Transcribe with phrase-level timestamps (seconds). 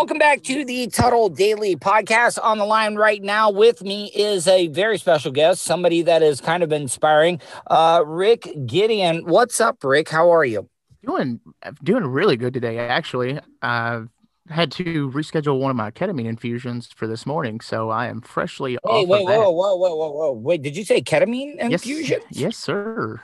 [0.00, 2.42] Welcome back to the Tuttle Daily Podcast.
[2.42, 6.40] On the line right now with me is a very special guest, somebody that is
[6.40, 7.38] kind of inspiring.
[7.66, 9.26] Uh, Rick Gideon.
[9.26, 10.08] What's up, Rick?
[10.08, 10.66] How are you?
[11.04, 11.38] Doing
[11.84, 12.78] doing really good today.
[12.78, 14.08] Actually, I've
[14.48, 18.78] had to reschedule one of my ketamine infusions for this morning, so I am freshly
[18.82, 19.06] Wait, off.
[19.06, 19.52] wait, of whoa, that.
[19.52, 20.32] whoa, whoa, whoa, whoa!
[20.32, 22.20] Wait, did you say ketamine Yes, infusion?
[22.30, 23.20] yes, sir.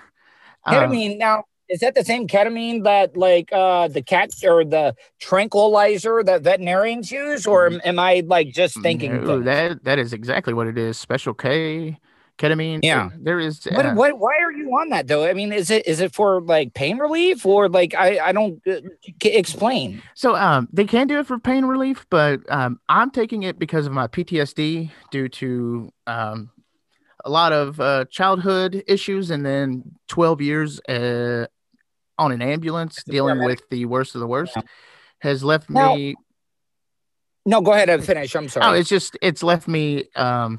[0.66, 1.16] Um, Ketamine.
[1.16, 6.42] now, is that the same ketamine that like uh the cat or the tranquilizer that
[6.42, 9.24] veterinarians use, or am, am I like just thinking?
[9.24, 10.98] no, that that is exactly what it is.
[10.98, 11.98] Special K,
[12.38, 12.80] ketamine.
[12.82, 13.10] Yeah.
[13.18, 13.66] there is.
[13.70, 15.26] What, uh, what why are you on that though?
[15.26, 18.60] I mean, is it is it for like pain relief or like I I don't
[18.66, 18.80] uh,
[19.22, 20.02] explain.
[20.14, 23.86] So um, they can do it for pain relief, but um, I'm taking it because
[23.86, 26.50] of my PTSD due to um,
[27.24, 31.46] a lot of uh, childhood issues, and then 12 years uh,
[32.18, 33.46] on an ambulance dealing paramedic.
[33.46, 34.56] with the worst of the worst
[35.20, 36.14] has left Now- me.
[37.44, 38.34] No, go ahead and finish.
[38.34, 38.80] I'm Oh, sorry.
[38.80, 40.58] it's just it's left me um,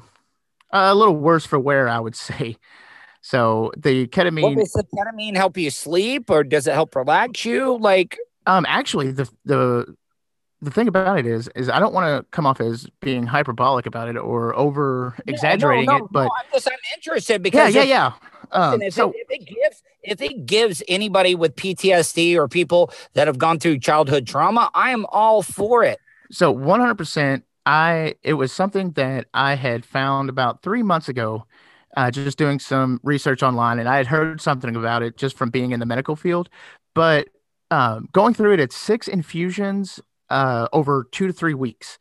[0.70, 2.56] a little worse for wear, I would say.
[3.20, 7.44] So the What ketamine, does the ketamine help you sleep or does it help relax
[7.44, 7.76] you?
[7.78, 9.94] Like um, actually the the
[10.62, 13.84] the thing about it is is I don't want to come off as being hyperbolic
[13.84, 17.74] about it or over exaggerating no, no, it, but no, I'm just I'm interested because
[17.74, 18.12] yeah, if- yeah.
[18.50, 23.26] Um, so it, if it gives if it gives anybody with PTSD or people that
[23.26, 26.00] have gone through childhood trauma, I am all for it.
[26.30, 27.42] so 100%.
[27.66, 31.44] I it was something that I had found about three months ago,
[31.96, 35.50] uh, just doing some research online, and I had heard something about it just from
[35.50, 36.48] being in the medical field,
[36.94, 37.28] but
[37.70, 41.98] um, going through it, it's six infusions uh, over two to three weeks,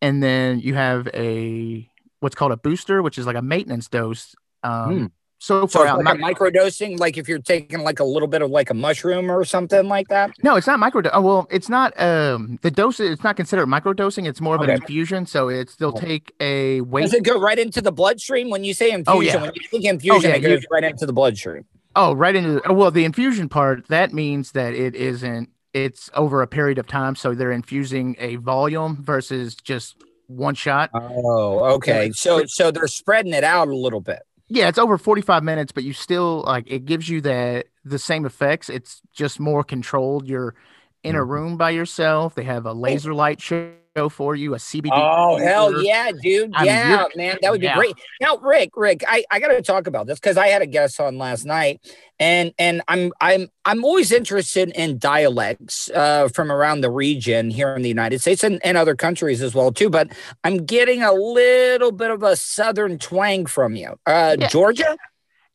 [0.00, 1.88] and then you have a
[2.20, 4.34] what's called a booster, which is like a maintenance dose.
[4.62, 5.06] Um, Hmm.
[5.44, 8.40] So So far out, like not- microdosing, like if you're taking like a little bit
[8.40, 10.30] of like a mushroom or something like that.
[10.42, 11.02] No, it's not micro.
[11.12, 11.92] Oh, well, it's not.
[12.00, 12.98] Um, the dose.
[12.98, 14.26] It's not considered microdosing.
[14.26, 15.26] It's more of an infusion.
[15.26, 17.02] So it's they'll take a weight.
[17.02, 19.04] Does it go right into the bloodstream when you say infusion?
[19.14, 19.36] Oh, yeah.
[19.42, 21.66] When you think infusion, yeah, it you- goes right into the bloodstream.
[21.94, 22.62] Oh, right into.
[22.66, 23.86] The, well, the infusion part.
[23.88, 25.50] That means that it isn't.
[25.74, 27.16] It's over a period of time.
[27.16, 30.88] So they're infusing a volume versus just one shot.
[30.94, 32.12] Oh, okay.
[32.14, 34.20] So so they're spreading it out a little bit.
[34.54, 37.98] Yeah, it's over forty five minutes, but you still like it gives you that the
[37.98, 38.70] same effects.
[38.70, 40.28] It's just more controlled.
[40.28, 40.54] You're
[41.02, 41.28] in a Mhm.
[41.28, 42.36] room by yourself.
[42.36, 43.72] They have a laser light show
[44.10, 44.54] for you.
[44.54, 44.90] A CBD.
[44.92, 46.50] Oh hell yeah, dude!
[46.54, 47.76] I yeah, man, that would be yeah.
[47.76, 47.94] great.
[48.20, 50.98] Now, Rick, Rick, I, I got to talk about this because I had a guest
[50.98, 51.80] on last night,
[52.18, 57.74] and and I'm I'm I'm always interested in dialects uh, from around the region here
[57.76, 59.90] in the United States and, and other countries as well too.
[59.90, 60.10] But
[60.42, 63.94] I'm getting a little bit of a southern twang from you.
[64.06, 64.48] Uh, Yeah.
[64.48, 64.96] Georgia?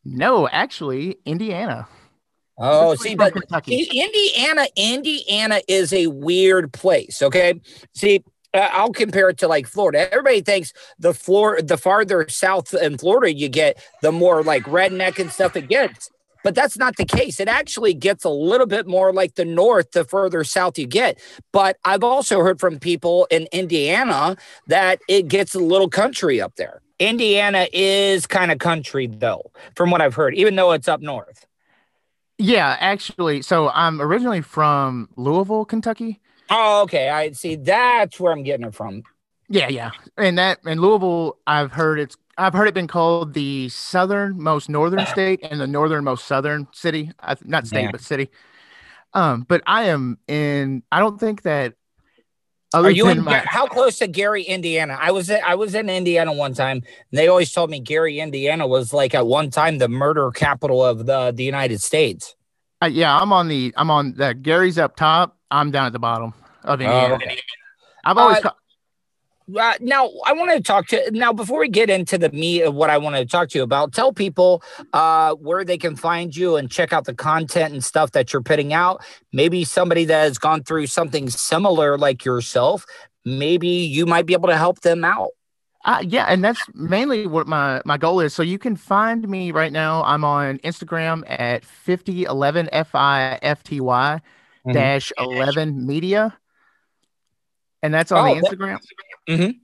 [0.05, 1.87] No, actually, Indiana.
[2.59, 3.33] Oh, see, but.
[3.65, 7.21] See, Indiana, Indiana is a weird place.
[7.21, 7.59] Okay,
[7.93, 10.11] see, I'll compare it to like Florida.
[10.11, 15.19] Everybody thinks the floor, the farther south in Florida you get, the more like redneck
[15.19, 16.09] and stuff it gets.
[16.43, 17.39] But that's not the case.
[17.39, 21.19] It actually gets a little bit more like the north the further south you get.
[21.51, 24.37] But I've also heard from people in Indiana
[24.67, 26.81] that it gets a little country up there.
[26.97, 31.45] Indiana is kind of country though, from what I've heard, even though it's up north.
[32.39, 36.21] Yeah, actually, so I'm originally from Louisville, Kentucky.
[36.49, 37.09] Oh, okay.
[37.09, 37.55] I see.
[37.55, 39.03] That's where I'm getting it from.
[39.47, 43.67] Yeah, yeah, and that in Louisville, I've heard it's I've heard it been called the
[43.69, 47.11] southernmost northern state and the northernmost southern city.
[47.19, 47.91] I, not state, Yeah.
[47.91, 48.29] but city.
[49.13, 50.83] Um, but I am in.
[50.91, 51.75] I don't think that.
[52.73, 53.23] Other Are you in?
[53.23, 54.97] my, how close to Gary, Indiana?
[54.99, 55.31] I was.
[55.31, 56.77] I was in Indiana one time.
[56.77, 60.85] And they always told me Gary, Indiana was like at one time the murder capital
[60.85, 62.35] of the the United States.
[62.83, 63.73] uh, yeah, I'm on the.
[63.77, 65.37] I'm on the Gary's up top.
[65.51, 67.13] I'm down at the bottom of Indiana.
[67.13, 67.39] Oh, okay.
[68.05, 68.39] I've always.
[68.39, 68.55] Uh, ca-
[69.57, 72.75] Uh, now I want to talk to now before we get into the meat of
[72.75, 73.93] what I want to talk to you about.
[73.93, 74.61] Tell people
[74.93, 78.41] uh, where they can find you and check out the content and stuff that you're
[78.41, 79.03] putting out.
[79.33, 82.85] Maybe somebody that has gone through something similar like yourself.
[83.25, 85.29] Maybe you might be able to help them out.
[85.85, 88.33] Uh, yeah, and that's mainly what my my goal is.
[88.33, 90.03] So you can find me right now.
[90.03, 94.19] I'm on Instagram at 5011 F I F T Y
[94.73, 96.37] dash 11 media.
[97.81, 98.79] And that's on Oh, the that-
[99.29, 99.55] Mhm.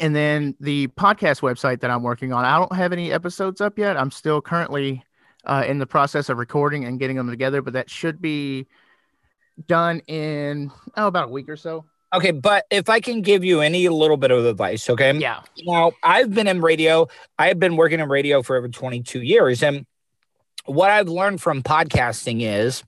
[0.00, 2.44] And then the podcast website that I'm working on.
[2.44, 3.96] I don't have any episodes up yet.
[3.96, 5.04] I'm still currently
[5.44, 8.66] uh, in the process of recording and getting them together, but that should be
[9.66, 11.84] done in oh about a week or so.
[12.14, 15.16] Okay, but if I can give you any little bit of advice, okay?
[15.16, 15.40] Yeah.
[15.64, 17.08] Now, I've been in radio.
[17.38, 19.62] I've been working in radio for over 22 years.
[19.62, 19.86] And
[20.66, 22.84] what I've learned from podcasting is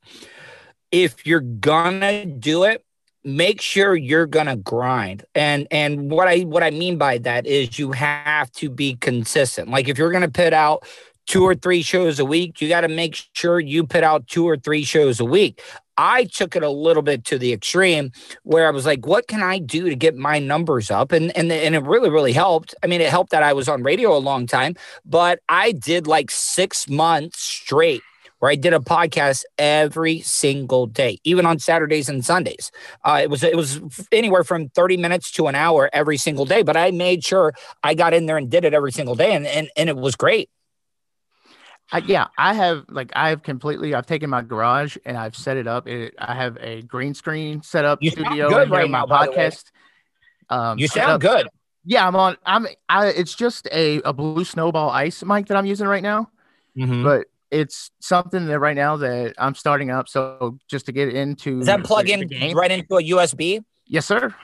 [0.92, 2.83] if you're gonna do it,
[3.24, 5.24] make sure you're gonna grind.
[5.34, 9.68] And and what i what i mean by that is you have to be consistent.
[9.70, 10.84] Like if you're gonna put out
[11.26, 14.46] two or three shows a week you got to make sure you put out two
[14.46, 15.62] or three shows a week.
[15.96, 18.12] I took it a little bit to the extreme
[18.42, 21.12] where i was like what can i do to get my numbers up?
[21.12, 22.74] And and, and it really really helped.
[22.82, 24.74] I mean it helped that i was on radio a long time
[25.04, 28.02] but i did like six months straight
[28.38, 32.70] where I did a podcast every single day, even on Saturdays and Sundays.
[33.04, 33.80] Uh, it was it was
[34.12, 37.52] anywhere from 30 minutes to an hour every single day, but I made sure
[37.82, 40.14] I got in there and did it every single day, and and, and it was
[40.16, 40.50] great.
[41.92, 43.94] I, yeah, I have like I have completely.
[43.94, 45.86] I've taken my garage and I've set it up.
[45.86, 49.28] It, I have a green screen set up You studio good right my now, by
[49.28, 49.64] podcast.
[50.48, 51.46] Um, You sound good.
[51.84, 52.36] Yeah, I'm on.
[52.46, 52.66] I'm.
[52.88, 53.08] I.
[53.08, 56.30] It's just a a blue snowball ice mic that I'm using right now,
[56.76, 57.04] Mhm.
[57.04, 60.08] but it's something that right now that I'm starting up.
[60.08, 63.60] So just to get into Does that plug in right into a USB?
[63.86, 64.34] Yes, sir.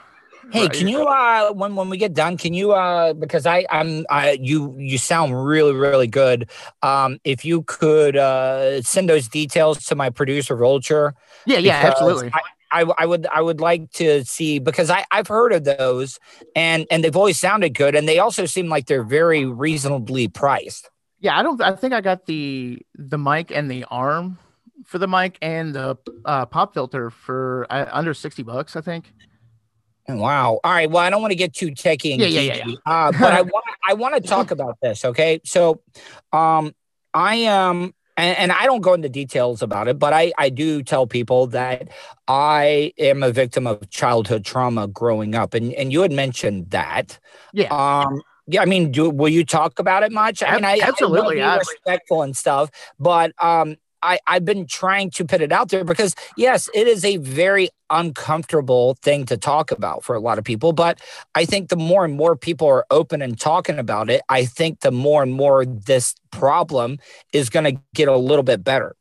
[0.52, 0.72] Hey, Right.
[0.72, 4.38] can you uh when when we get done, can you uh because I I'm I
[4.40, 6.48] you you sound really really good.
[6.82, 11.14] Um if you could uh send those details to my producer Vulture.
[11.46, 12.30] Yeah, yeah, absolutely.
[12.32, 12.40] I,
[12.72, 16.18] I I would I would like to see because I I've heard of those
[16.56, 20.88] and and they've always sounded good and they also seem like they're very reasonably priced.
[21.20, 21.60] Yeah, I don't.
[21.60, 24.38] I think I got the the mic and the arm
[24.86, 28.74] for the mic and the uh, pop filter for uh, under sixty bucks.
[28.74, 29.12] I think.
[30.08, 30.60] Wow.
[30.64, 30.90] All right.
[30.90, 33.42] Well, I don't want to get too techy and Yeah, yeah, yeah, Uh, but I
[33.42, 35.04] want I want to talk about this.
[35.04, 35.40] Okay.
[35.44, 35.82] So,
[36.32, 36.74] um,
[37.12, 40.82] I am, and, and I don't go into details about it, but I I do
[40.82, 41.88] tell people that
[42.28, 47.18] I am a victim of childhood trauma growing up, and and you had mentioned that.
[47.52, 47.68] Yeah.
[47.68, 48.22] Um.
[48.50, 50.42] Yeah, I mean, do will you talk about it much?
[50.42, 55.10] I mean, I absolutely, I, I- respectful and stuff, but um, I I've been trying
[55.12, 59.70] to put it out there because yes, it is a very uncomfortable thing to talk
[59.70, 60.72] about for a lot of people.
[60.72, 61.00] But
[61.34, 64.80] I think the more and more people are open and talking about it, I think
[64.80, 66.98] the more and more this problem
[67.32, 68.96] is going to get a little bit better.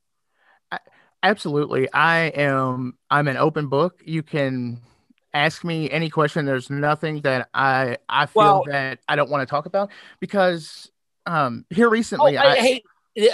[1.21, 1.91] Absolutely.
[1.91, 4.01] I am I'm an open book.
[4.05, 4.79] You can
[5.33, 6.45] ask me any question.
[6.45, 10.91] There's nothing that I I feel Well- that I don't want to talk about because
[11.25, 12.83] um here Oh, recently I, I, hey,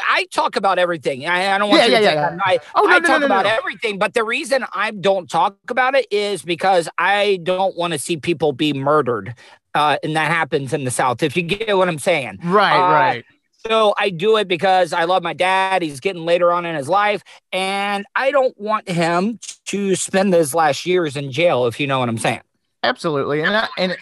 [0.10, 1.28] I talk about everything.
[1.28, 2.38] I, I don't want Yeah, you to yeah, yeah.
[2.44, 5.58] I, Oh, no, I no, talk no, about everything, but the reason I don't talk
[5.70, 9.36] about it is because I don't want to see people be murdered.
[9.74, 12.40] Uh, and that happens in the South, if you get what I'm saying.
[12.44, 13.26] right, uh, right.
[13.68, 15.82] So I do it because I love my dad.
[15.82, 20.54] He's getting later on in his life, and I don't want him to spend his
[20.54, 22.42] last years in jail, if you know what I'm saying.
[22.84, 23.42] Absolutely.
[23.42, 23.98] And I, and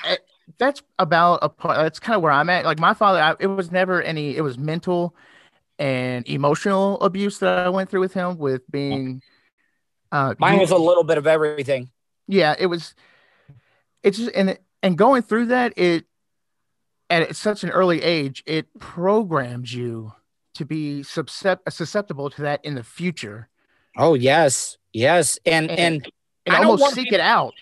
[0.58, 2.66] that's about a part that's kind of where I'm at.
[2.66, 5.16] Like my father, I, it was never any it was mental
[5.80, 9.22] and emotional abuse that I went through with him with being
[10.12, 11.90] uh Mine was a little bit of everything.
[12.28, 12.94] yeah it was
[14.04, 16.06] it's just and and going through that it
[17.10, 20.14] at such an early age it programs you
[20.54, 23.50] to be suscept- susceptible to that in the future
[23.98, 26.12] Oh yes, yes, and And- and
[26.46, 27.54] and I don't almost seek it out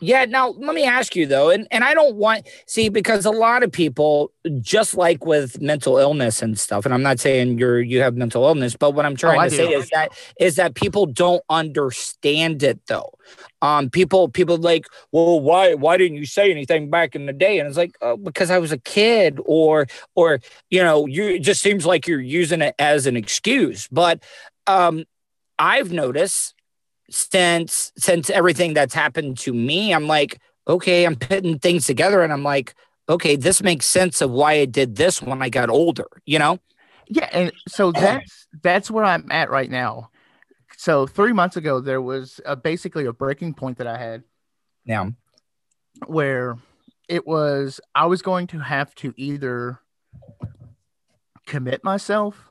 [0.00, 3.32] Yeah, now let me ask you though, and, and I don't want see because a
[3.32, 4.30] lot of people,
[4.60, 8.44] just like with mental illness and stuff, and I'm not saying you're you have mental
[8.44, 12.62] illness, but what I'm trying Oh, to say is that is that people don't understand
[12.62, 13.10] it though.
[13.60, 17.58] Um, people people like, well, why why didn't you say anything back in the day?
[17.58, 21.40] And it's like, oh, because I was a kid, or or you know, you it
[21.40, 23.88] just seems like you're using it as an excuse.
[23.90, 24.22] But
[24.68, 25.04] um,
[25.58, 26.54] I've noticed
[27.10, 32.34] since since everything that's happened to me i'm like okay i'm putting things together and
[32.34, 32.74] i'm like
[33.08, 36.58] okay this makes sense of why i did this when i got older you know
[37.08, 40.10] Yeah, and so that's that's where I'm at right now.
[40.76, 44.22] So three months ago, there was a, basically a breaking point that I had
[44.86, 45.12] now
[46.06, 46.56] where
[47.08, 49.80] it was I was going to have to either
[51.46, 52.50] commit myself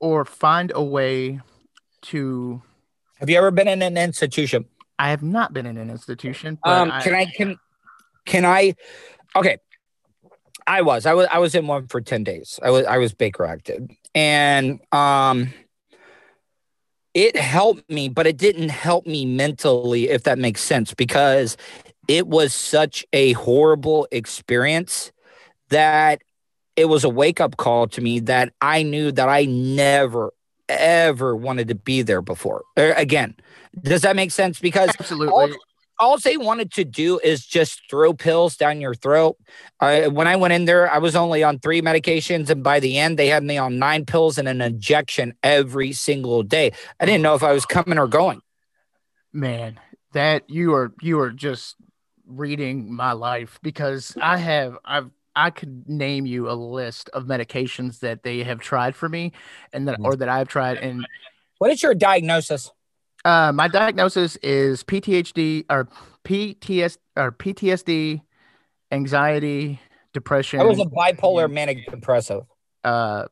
[0.00, 1.40] or find a way
[2.04, 2.62] to.
[3.16, 4.66] have you ever been in an institution?
[4.98, 7.56] I have not been in an institution, but um I, can i can
[8.24, 8.74] can i
[9.36, 9.58] okay.
[10.66, 12.58] I was i was i was in one for 10 days.
[12.62, 15.52] I was i was baker acted and um
[17.12, 21.56] it helped me but it didn't help me mentally if that makes sense because
[22.08, 25.12] it was such a horrible experience
[25.68, 26.22] that
[26.76, 30.32] it was a wake up call to me that I knew that I never
[30.68, 32.62] ever wanted to be there before.
[32.78, 33.36] Er, again,
[33.82, 34.60] does that make sense?
[34.60, 35.56] Because absolutely.
[35.98, 39.36] all they wanted to do is just throw pills down your throat.
[39.80, 42.98] Uh, when I went in there, I was only on three medications, and by the
[42.98, 46.72] end, they had me on nine pills and an injection every single day.
[47.00, 48.40] I didn't know if I was coming or going.
[49.32, 49.80] Man,
[50.12, 51.76] that you are you are just
[52.26, 58.00] reading my life because I have I've I could name you a list of medications
[58.00, 59.32] that they have tried for me
[59.72, 61.06] and that or that I've tried and
[61.58, 62.70] What is your diagnosis?
[63.24, 65.88] uh my diagnosis is PTSD or
[66.24, 68.20] PTS or PTSD,
[68.92, 69.80] anxiety,
[70.12, 70.60] depression.
[70.60, 72.42] I was a bipolar manic depressive.
[72.84, 73.24] uh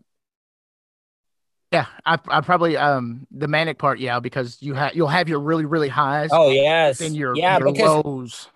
[1.72, 5.40] yeah, I, I probably um the manic part, yeah, because you have you'll have your
[5.40, 7.58] really really highs, Oh yes, then your yeah.
[7.58, 8.48] your because lows.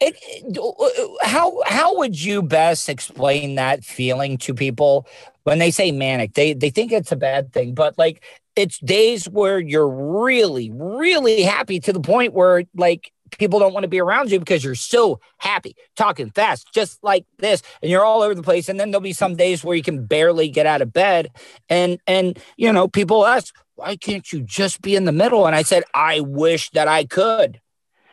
[0.00, 5.06] It, it- uh, uh, how how would you best explain that feeling to people
[5.44, 6.34] when they say manic?
[6.34, 8.22] They they think it's a bad thing, but like
[8.56, 13.84] it's days where you're really really happy to the point where like people don't want
[13.84, 18.04] to be around you because you're so happy, talking fast, just like this, and you're
[18.04, 18.68] all over the place.
[18.68, 21.28] And then there'll be some days where you can barely get out of bed,
[21.68, 25.46] and and you know people ask, why can't you just be in the middle?
[25.46, 27.60] And I said, I wish that I could.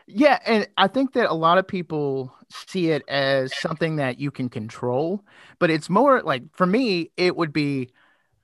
[0.07, 4.29] Yeah, and I think that a lot of people see it as something that you
[4.29, 5.25] can control,
[5.57, 7.89] but it's more like for me, it would be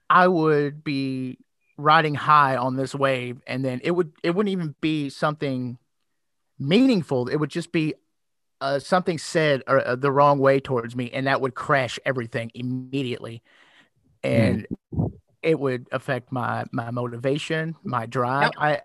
[0.10, 1.38] I would be
[1.78, 5.78] riding high on this wave and then it would it wouldn't even be something
[6.58, 7.28] meaningful.
[7.28, 7.94] It would just be
[8.60, 12.52] uh, something said or, uh, the wrong way towards me and that would crash everything
[12.54, 13.42] immediately.
[14.24, 14.68] And
[15.42, 18.52] it would affect my my motivation, my drive.
[18.58, 18.82] I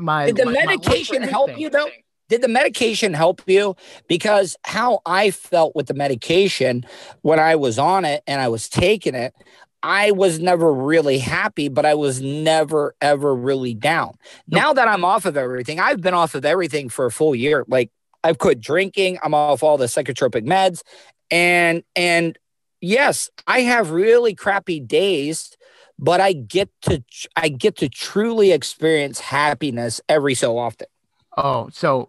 [0.00, 1.88] my Did the medication help you though?
[2.28, 3.76] Did the medication help you?
[4.08, 6.84] Because how I felt with the medication
[7.22, 9.34] when I was on it and I was taking it,
[9.82, 14.14] I was never really happy, but I was never ever really down.
[14.48, 14.60] Nope.
[14.60, 17.64] Now that I'm off of everything, I've been off of everything for a full year.
[17.68, 17.90] Like
[18.24, 20.82] I've quit drinking, I'm off all the psychotropic meds,
[21.30, 22.36] and and
[22.80, 25.56] yes, I have really crappy days,
[25.98, 27.04] but I get to
[27.36, 30.88] I get to truly experience happiness every so often.
[31.36, 32.08] Oh, so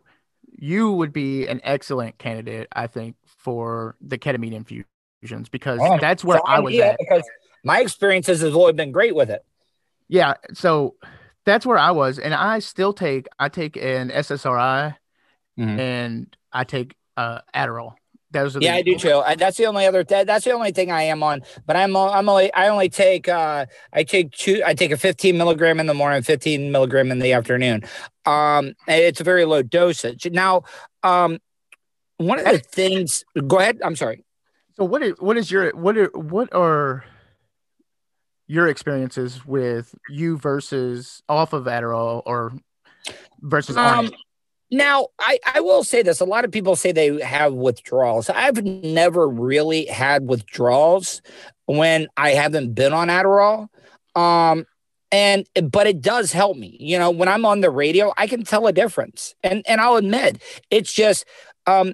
[0.58, 6.24] you would be an excellent candidate, I think, for the ketamine infusions because Oh, that's
[6.24, 6.98] where So I was at.
[7.00, 7.24] because
[7.64, 9.46] my experiences have always been great with it.
[10.08, 10.96] Yeah, so
[11.46, 14.96] that's where I was, and I still take I take an SSRI
[15.58, 15.80] Mhm.
[15.80, 17.94] and I take uh Adderall.
[18.32, 19.24] Those are Yeah, the, I do too.
[19.38, 20.04] That's the only other.
[20.04, 21.44] That, that's the only thing I am on.
[21.66, 24.62] But I'm I'm only I only take uh I take two.
[24.66, 27.84] I take a 15 milligram in the morning, 15 milligram in the afternoon.
[28.26, 30.30] Um, it's a very low dosage.
[30.30, 30.64] Now,
[31.04, 31.40] um,
[32.18, 33.24] one of the things.
[33.48, 33.80] Go ahead.
[33.84, 34.26] I'm sorry.
[34.76, 37.06] So what is what is your what are what are
[38.46, 42.54] your experiences with you versus off of Adderall or
[43.42, 44.14] versus on Um, it?
[44.70, 46.20] Now, I, I will say this.
[46.20, 48.30] A lot of people say they have withdrawals.
[48.30, 51.22] I've never really had withdrawals
[51.66, 53.70] when I haven't been on Adderall.
[54.16, 54.66] Um,
[55.12, 56.76] and but it does help me.
[56.80, 59.36] You know, when I'm on the radio, I can tell a difference.
[59.44, 61.26] And and I'll admit, it's just
[61.66, 61.94] um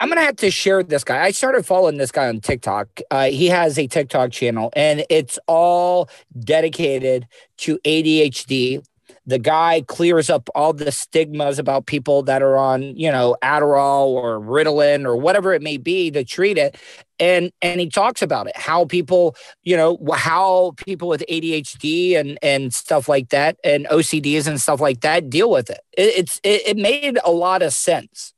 [0.00, 1.22] I'm gonna have to share this guy.
[1.22, 3.00] I started following this guy on TikTok.
[3.10, 7.26] Uh, he has a TikTok channel, and it's all dedicated
[7.58, 8.84] to ADHD
[9.26, 14.08] the guy clears up all the stigmas about people that are on you know adderall
[14.08, 16.76] or ritalin or whatever it may be to treat it.
[17.20, 22.38] And and he talks about it how people you know how people with adhd and
[22.42, 26.40] and stuff like that and ocds and stuff like that deal with it, it it's
[26.42, 28.34] it, it made a lot of sense.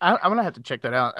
[0.00, 1.14] I, I'm gonna have to check that out.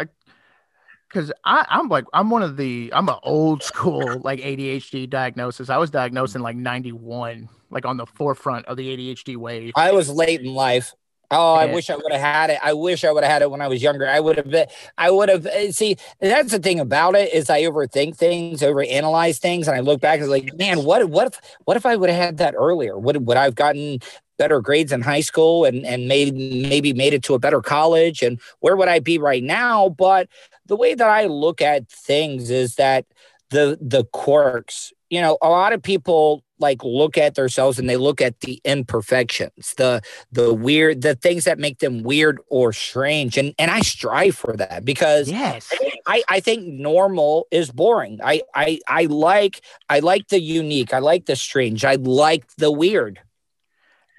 [1.08, 5.70] Because I, I'm like I'm one of the I'm an old school like ADHD diagnosis.
[5.70, 9.72] I was diagnosed in like '91, like on the forefront of the ADHD wave.
[9.76, 10.94] i was late in life
[11.30, 11.74] Oh, I Yeah.
[11.74, 12.58] wish I would have had it.
[12.62, 14.08] I wish I would have had it when I was younger.
[14.08, 17.50] I would have been, I would have, eh, see, that's the thing about it is
[17.50, 19.68] I overthink things, overanalyze things.
[19.68, 22.18] And I look back and like, man, what, what if, what if I would have
[22.18, 22.96] had that earlier?
[22.98, 23.98] Would, would I've gotten
[24.38, 28.22] better grades in high school and, and maybe, maybe made it to a better college?
[28.22, 29.90] And where would I be right now?
[29.90, 30.30] But
[30.68, 33.06] the way that I look at things is that
[33.50, 37.96] the, the quirks, you know, a lot of people like look at themselves and they
[37.96, 43.38] look at the imperfections, the, the weird the things that make them weird or strange.
[43.38, 45.72] And and i strive for that because Yes.
[46.06, 48.20] I, I think normal is boring.
[48.22, 50.92] I, I i like i like the unique.
[50.92, 51.84] I like the strange.
[51.84, 53.20] I like the weird.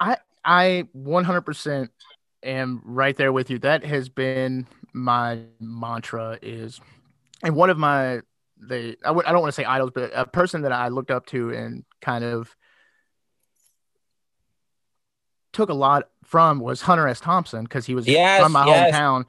[0.00, 1.88] I I 100%
[2.42, 3.58] am right there with you.
[3.58, 6.80] That has been my mantra is,
[7.42, 8.20] and one of my,
[8.58, 11.10] the, I w- I don't want to say idols, but a person that I looked
[11.10, 12.54] up to and kind of
[15.52, 17.20] took a lot from was Hunter S.
[17.20, 18.94] Thompson because he was Yes, from my yes.
[18.94, 19.24] hometown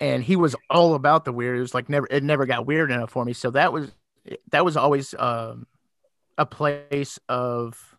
[0.00, 1.58] and he was all about the weird.
[1.58, 3.32] It was like never, it never got weird enough for me.
[3.32, 3.92] So that was,
[4.50, 5.66] that was always um,
[6.38, 7.96] a place of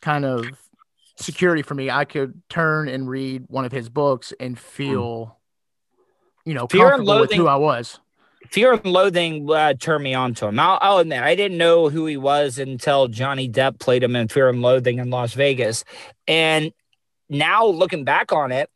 [0.00, 0.56] kind of
[1.16, 1.90] security for me.
[1.90, 5.39] I could turn and read one of his books and feel,
[6.44, 8.00] you know, Fear and comfortable with who Loathing- I was.
[8.50, 10.58] Fear and Loathing uh, turned me on to him.
[10.58, 14.26] I'll, I'll admit, I didn't know who he was until Johnny Depp played him in
[14.26, 15.84] Fear and Loathing in Las Vegas.
[16.26, 16.72] And
[17.28, 18.68] now looking back on it,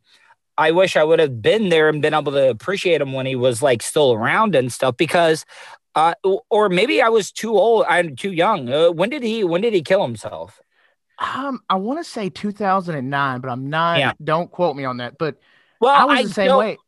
[0.57, 3.35] I wish I would have been there and been able to appreciate him when he
[3.35, 5.45] was like still around and stuff because,
[5.97, 6.15] uh,
[6.51, 7.85] or maybe I was too old.
[7.89, 8.69] I'm too young.
[8.73, 10.61] Uh, when did he, when did he kill himself?
[11.19, 13.99] Um, I want to say 2009, but I'm not.
[13.99, 14.13] Yeah.
[14.23, 15.19] Don't quote me on that.
[15.19, 15.37] But
[15.81, 16.79] Well, I was the same way.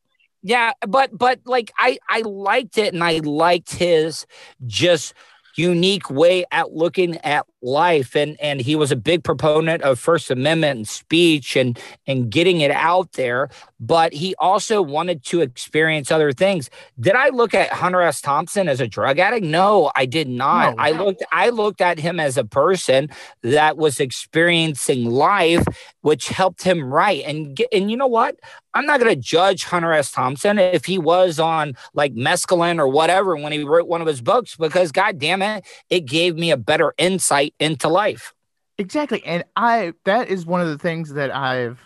[0.43, 4.26] Yeah, but but like I I liked it and I liked his
[4.66, 5.14] just
[5.57, 8.15] unique way at looking at life.
[8.15, 12.61] And and he was a big proponent of first amendment and speech and and getting
[12.61, 13.49] it out there.
[13.81, 16.71] But he also wanted to experience other things.
[16.99, 18.21] Did i look at hunter s.
[18.21, 19.45] Thompson as a drug addict?
[19.45, 20.77] No i did not.
[20.77, 20.83] No.
[20.83, 23.09] i looked i looked at him as a person
[23.43, 25.65] that was experiencing life
[26.07, 27.25] which helped him write.
[27.25, 28.37] And get, and you know what?
[28.75, 30.13] I'm not going to judge Hunter S.
[30.13, 34.21] Thompson if he was on like mescaline or whatever when he wrote one of his
[34.21, 38.33] books, because God damn it, it gave me a better insight into life.
[38.79, 39.25] Exactly.
[39.25, 41.81] And I that is one of the things that I've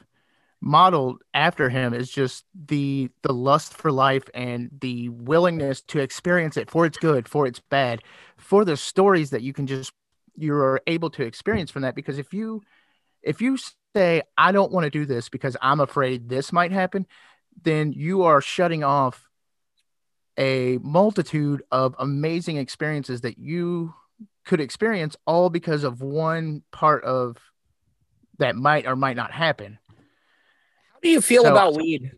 [0.61, 6.57] modeled after him is just the the lust for life and the willingness to experience
[6.57, 8.02] it for its good, for its bad,
[8.37, 9.93] for the stories that you can just
[10.37, 12.62] you're able to experience from that because if you
[13.23, 13.59] if you
[13.95, 17.07] say I don't want to do this because I'm afraid this might happen,
[17.62, 19.29] then you are shutting off
[20.37, 23.95] a multitude of amazing experiences that you
[24.45, 27.37] could experience all because of one part of
[28.39, 29.79] that might or might not happen.
[29.89, 32.12] How do you feel So- about weed?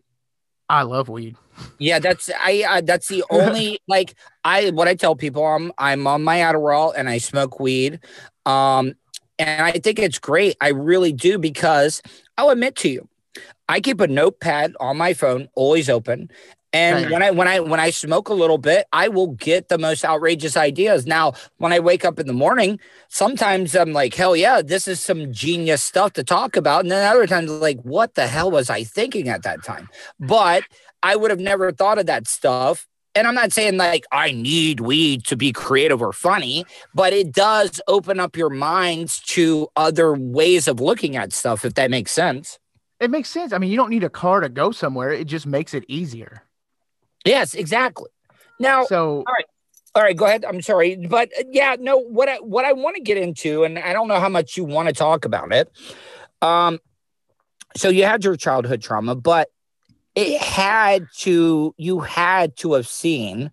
[0.69, 1.35] I love weed.
[1.77, 2.63] Yeah, that's I.
[2.67, 4.71] Uh, that's the only like I.
[4.71, 7.99] What I tell people, I'm I'm on my Adderall and I smoke weed,
[8.45, 8.93] um,
[9.37, 10.55] and I think it's great.
[10.61, 12.01] I really do because
[12.37, 13.07] I'll admit to you,
[13.69, 16.31] I keep a notepad on my phone always open,
[16.73, 17.11] and Right.
[17.11, 20.03] when I when I when I smoke a little bit, I will get the most
[20.03, 21.05] outrageous ideas.
[21.05, 24.99] Now, when I wake up in the morning, sometimes I'm like, hell yeah, this is
[24.99, 28.69] some genius stuff to talk about, and then other times like, what the hell was
[28.69, 29.87] I thinking at that time?
[30.19, 30.63] But
[31.03, 32.87] I would have never thought of that stuff.
[33.15, 37.31] And I'm not saying like I need weed to be creative or funny, but it
[37.31, 42.11] does open up your minds to other ways of looking at stuff, if that makes
[42.11, 42.57] sense.
[42.99, 43.53] It makes sense.
[43.53, 45.11] I mean, you don't need a car to go somewhere.
[45.11, 46.41] It just makes it easier.
[47.25, 48.09] Yes, exactly.
[48.59, 49.45] Now, So all right,
[49.95, 50.45] all right, go ahead.
[50.45, 51.97] I'm sorry, but uh, yeah, no.
[51.97, 54.63] What I what I want to get into, and I don't know how much you
[54.63, 55.71] want to talk about it.
[56.41, 56.79] Um,
[57.75, 59.49] so you had your childhood trauma, but
[60.15, 63.51] it had to you had to have seen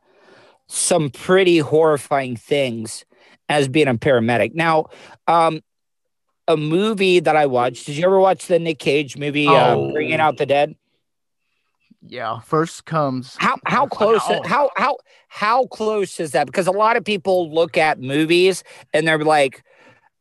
[0.66, 3.04] some pretty horrifying things
[3.48, 4.54] as being a paramedic.
[4.54, 4.86] Now,
[5.26, 5.60] um,
[6.46, 7.86] a movie that I watched.
[7.86, 9.92] Did you ever watch the Nick Cage movie, uh, Oh.
[9.92, 10.74] Bringing Out the Dead?
[12.06, 14.42] Yeah, first comes How how close Oh.
[14.44, 14.96] how how
[15.28, 16.46] how close is that?
[16.46, 19.62] Because a lot of people look at movies and they're like,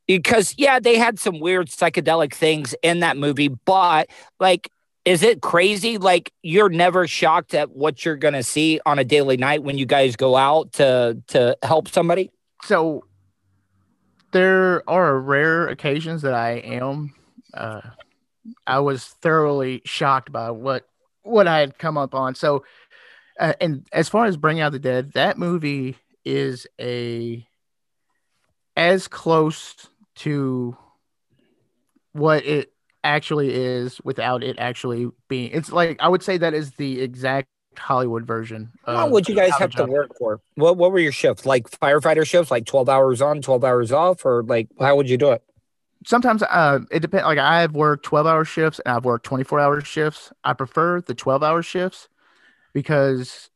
[0.08, 4.70] because yeah, they had some weird psychedelic things in that movie, but like,
[5.06, 5.98] is it crazy?
[5.98, 9.86] Like you're never shocked at what you're gonna see on a daily night when you
[9.86, 12.32] guys go out to to help somebody?
[12.64, 13.06] so
[14.32, 17.14] there are rare occasions that I am
[17.54, 17.82] uh
[18.68, 20.89] I was thoroughly shocked by what
[21.24, 22.36] what I had come up on.
[22.36, 22.64] So
[23.40, 27.48] uh, and as far as Bring Out the Dead, that movie is a
[28.76, 29.76] as close
[30.16, 30.78] to
[32.12, 32.72] what it
[33.04, 37.48] actually is without it actually being it's like I would say that is the exact
[37.78, 38.72] Hollywood version.
[38.84, 40.42] What would you guys have to work for?
[40.56, 41.46] What what were your shifts?
[41.46, 45.18] Like firefighter shifts, like 12 hours on, 12 hours off, or like how would you
[45.18, 45.44] do it?
[46.06, 49.82] Sometimes uh it depends like i've worked 12 hour shifts and i've worked 24 hour
[49.82, 50.32] shifts.
[50.44, 52.08] I prefer the 12 hour shifts
[52.74, 53.50] because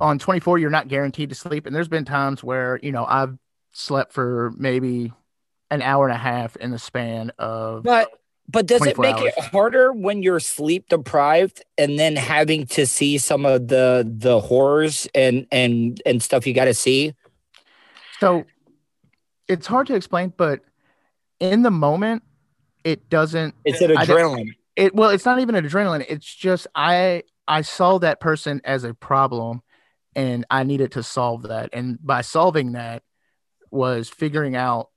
[0.00, 1.66] on 24 you're not guaranteed to sleep.
[1.66, 3.36] And there's been times where you know i've
[3.72, 5.12] slept for maybe
[5.70, 8.10] an hour and a half in the span of But
[8.48, 12.86] but does it 24 make it harder when you're sleep deprived and then having to
[12.86, 17.14] see some of the the horrors and and and stuff you got to see?
[18.20, 18.44] so
[19.48, 20.60] it's hard to explain but
[21.40, 22.22] in the moment
[22.84, 24.50] it doesn't It's an adrenaline.
[24.76, 26.04] it well it's not even an adrenaline.
[26.08, 29.62] It's just i i saw that person as a problem
[30.16, 31.70] and i needed to solve that.
[31.72, 33.02] And by solving that
[33.70, 34.90] was figuring out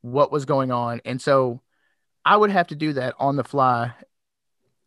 [0.00, 1.00] what was going on.
[1.04, 1.60] And so
[2.24, 3.92] i would have to do that on the fly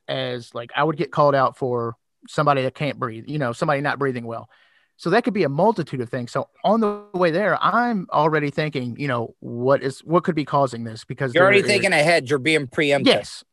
[0.08, 1.96] as like i would get called out for
[2.28, 4.50] somebody that can't breathe you know somebody not breathing well
[4.98, 6.32] So that could be a multitude of things.
[6.32, 10.46] So on the way there, I'm already thinking, you know, what is what could be
[10.46, 11.04] causing this?
[11.04, 12.30] Because You're already there thinking ahead.
[12.30, 13.06] You're being preemptive.
[13.06, 13.44] Yes.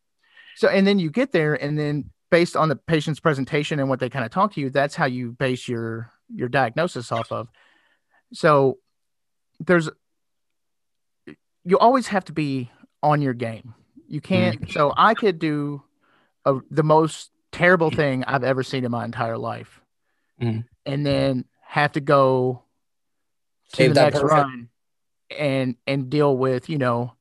[0.56, 4.00] So and then you get there, and then based on the patient's presentation and what
[4.00, 7.48] they kind of talk to you, that's how you base your your diagnosis off of.
[8.32, 8.78] So
[9.60, 9.90] there's
[11.64, 12.70] you always have to be
[13.02, 13.74] on your game.
[14.08, 14.60] You can't.
[14.60, 14.72] Mm-hmm.
[14.72, 15.82] So I could do
[16.44, 19.81] a, the most terrible thing I've ever seen in my entire life,
[20.42, 20.64] Mhm.
[20.86, 22.62] and then have to go
[23.72, 24.68] to Save the next run
[25.38, 27.12] and and deal with you know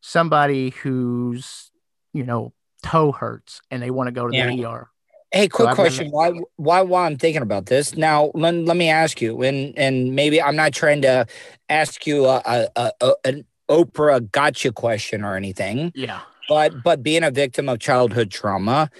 [0.00, 1.70] somebody who's
[2.12, 2.52] you know
[2.82, 4.46] toe hurts and they want to go to Yeah.
[4.46, 4.90] the ER.
[5.32, 6.10] Hey, quick been- question.
[6.10, 10.14] Why, why, while I'm thinking about this now, let, let me ask you, and and
[10.14, 11.26] maybe I'm not trying to
[11.68, 16.20] ask you a, a, a, a an Oprah gotcha question or anything, Yeah.
[16.48, 18.90] but but being a victim of childhood trauma,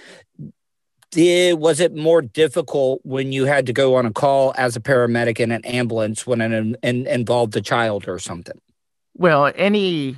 [1.11, 4.79] did was it more difficult when you had to go on a call as a
[4.79, 8.59] paramedic in an ambulance when it in, in, involved a child or something?
[9.15, 10.17] Well, any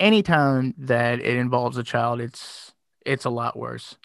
[0.00, 2.72] any time that it involves a child, it's
[3.06, 3.96] it's a lot worse.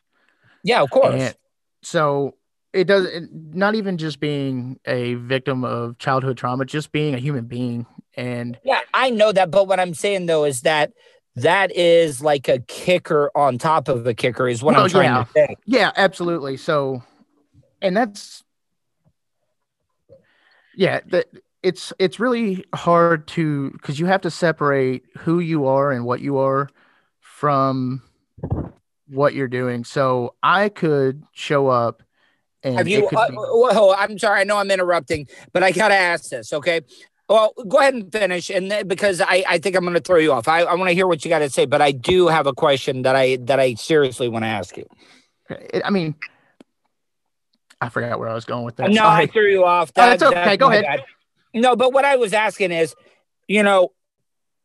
[0.64, 1.14] Yeah, of course.
[1.14, 1.36] And
[1.82, 2.36] so
[2.74, 7.20] it does it, not even just being a victim of childhood trauma, just being a
[7.20, 7.86] human being.
[8.16, 10.94] And Yeah, I know that, but what I'm saying though is that
[11.36, 15.06] that is like a kicker on top of a kicker, is what Well, I'm trying
[15.06, 15.24] yeah.
[15.24, 15.56] to say.
[15.66, 16.58] yeah, absolutely.
[16.58, 17.04] So,
[17.82, 18.44] and that's
[20.76, 21.28] yeah, that
[21.62, 26.22] it's it's really hard to because you have to separate who you are and what
[26.22, 26.70] you are
[27.20, 28.02] from
[29.08, 29.84] what you're doing.
[29.84, 32.04] So I could show up
[32.64, 33.08] and Have you?
[33.08, 36.82] Uh, be- whoa, I'm sorry, I know I'm interrupting, but I gotta ask this, okay?
[37.30, 40.18] Well, go ahead and finish, and then, because I, I think I'm going to throw
[40.18, 40.48] you off.
[40.48, 42.54] I, I want to hear what you got to say, but I do have a
[42.54, 44.86] question that I that I seriously want to ask you.
[45.84, 46.16] I mean,
[47.80, 48.92] I forgot where I was going with that.
[48.92, 49.92] no, I threw you off.
[49.96, 50.84] Oh, that's okay, go ahead.
[50.84, 51.04] bad.
[51.54, 52.96] No, but what I was asking is,
[53.48, 53.94] you know,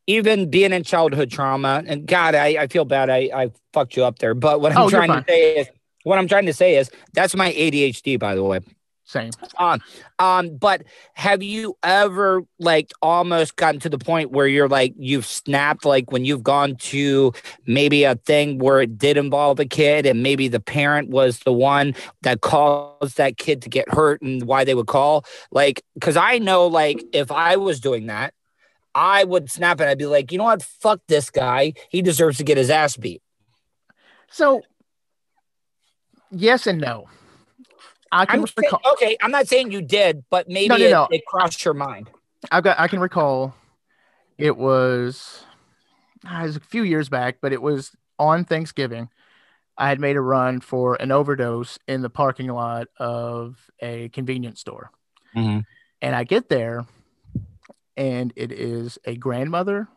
[0.06, 3.10] even being in childhood trauma, and God, I, I feel bad.
[3.10, 4.34] I, I fucked you up there.
[4.34, 5.68] But what I'm Oh, trying to say is,
[6.04, 8.60] what I'm trying to say is, that's my ADHD, by the way.
[9.08, 9.30] Same.
[9.56, 9.80] Um,
[10.18, 10.82] um, but
[11.14, 16.12] have you ever like almost gotten to the point where you're like you've snapped like
[16.12, 17.32] when you've gone to
[17.64, 21.54] maybe a thing where it did involve a kid and maybe the parent was the
[21.54, 26.18] one that caused that kid to get hurt and why they would call like because
[26.18, 28.34] I know like if I was doing that
[28.94, 32.36] I would snap and I'd be like you know what fuck this guy he deserves
[32.38, 33.22] to get his ass beat
[34.30, 34.60] So,
[36.30, 37.08] yes and no.
[38.12, 38.80] I can I'm sa- recall.
[38.92, 41.08] okay I'm not saying you did but maybe No, no, it, no.
[41.10, 42.10] it crossed your mind
[42.52, 42.78] I've got.
[42.78, 43.52] I can recall.
[44.38, 45.42] It was.
[46.24, 49.08] ah, It was a few years back, but it was on Thanksgiving.
[49.76, 54.60] I had made a run for an overdose in the parking lot of a convenience
[54.60, 54.92] store,
[55.36, 55.64] Mhm.
[56.00, 56.86] and I get there,
[57.96, 59.88] and it is a grandmother,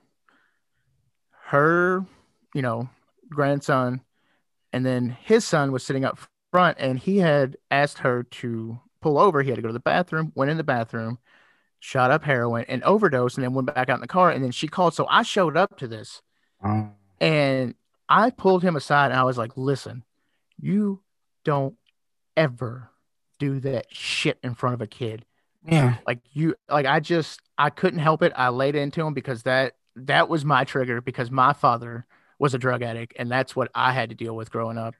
[1.49, 2.03] her,
[2.55, 2.89] you know,
[3.29, 4.01] grandson,
[4.73, 6.17] and then his son was sitting up
[6.51, 9.41] front, and he had asked her to pull over.
[9.41, 10.31] He had to go to the bathroom.
[10.35, 11.19] Went in the bathroom
[11.83, 14.51] shot up heroin and overdosed and then went back out in the car and then
[14.51, 14.93] she called.
[14.93, 16.21] So i showed up to this
[16.63, 16.89] oh.
[17.19, 17.73] and
[18.07, 20.03] i pulled him aside and i was like listen
[20.59, 21.01] you
[21.43, 21.75] don't
[22.37, 22.91] ever
[23.39, 25.25] do that shit in front of a kid.
[25.65, 25.97] Yeah.
[26.05, 28.31] Like you like i just i couldn't help it.
[28.35, 32.05] I laid into him because that that was my trigger because my father
[32.39, 34.95] was a drug addict and that's what i had to deal with growing up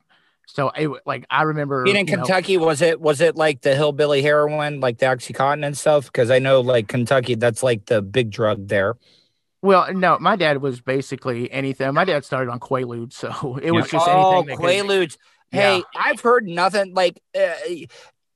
[0.54, 3.62] so it like i remember Being in you know- Kentucky, was it was it like
[3.62, 6.06] the hillbilly heroin, like the OxyContin and stuff?
[6.06, 8.96] Because I know like Kentucky, that's like the big drug there.
[9.62, 11.94] Well, no, my dad was basically anything.
[11.94, 14.58] My dad started on Quaaludes, so it was just oh, anything.
[14.58, 15.18] could- Quaaludes.
[15.52, 17.22] Hey, I've heard nothing like.
[17.38, 17.54] Uh,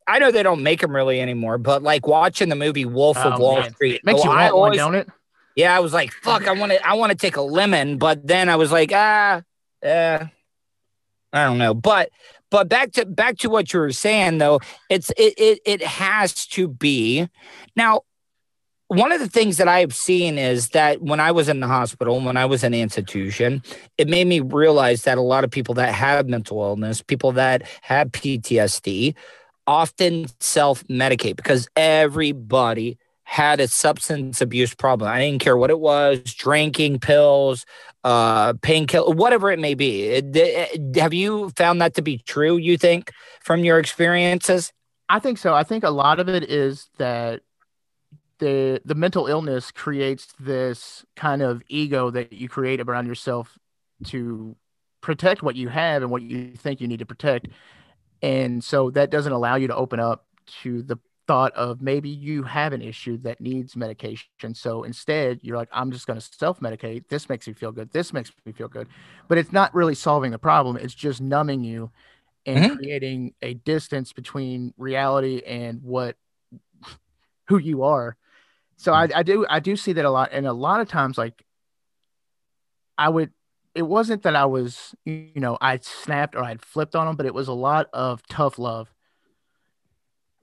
[0.07, 3.33] I know they don't make them really anymore, but like watching the movie Wolf of
[3.33, 3.73] Oh, Wall man.
[3.73, 5.09] Street makes oh, you I want one, don't it?
[5.55, 8.27] Yeah, I was like, fuck, I want to, I want to take a Lemmon, but
[8.27, 9.41] then I was like, ah,
[9.83, 10.25] uh,
[11.35, 12.09] I don't know, but
[12.49, 16.47] but back to back to what you were saying though, it's it it it has
[16.47, 17.27] to be
[17.75, 18.01] now.
[18.87, 22.21] One of the things that I've seen is that when I was in the hospital,
[22.21, 23.63] when I was in the institution,
[23.97, 27.63] it made me realize that a lot of people that have mental illness, people that
[27.81, 29.15] have PTSD,
[29.65, 35.11] often self medicate because everybody had a substance abuse problem.
[35.11, 37.65] I didn't care what it was drinking, pills,
[38.05, 40.21] uh, painkiller, whatever it may be.
[40.95, 44.71] Have you found that to be true, you think, from your experiences?
[45.09, 45.55] I think so.
[45.55, 47.41] I think a lot of it is that
[48.37, 53.57] the the mental illness creates this kind of ego that you create around yourself
[54.05, 54.55] to
[55.01, 57.47] protect what you have and what you think you need to protect.
[58.21, 60.27] And so that doesn't allow you to open up
[60.61, 64.53] to the thought of maybe you have an issue that needs medication.
[64.53, 67.07] So instead, you're like, I'm just going to self medicate.
[67.09, 67.91] This makes me feel good.
[67.91, 68.87] This makes me feel good.
[69.27, 70.77] But it's not really solving the problem.
[70.77, 71.91] It's just numbing you
[72.45, 72.75] and mm-hmm.
[72.75, 76.15] creating a distance between reality and what
[77.47, 78.17] who you are.
[78.77, 80.29] So I, I do I do see that a lot.
[80.31, 81.43] And a lot of times, like
[82.97, 83.31] I would
[83.73, 87.25] it wasn't that I was, you know, I snapped or I'd flipped on them, but
[87.25, 88.94] it was a lot of tough love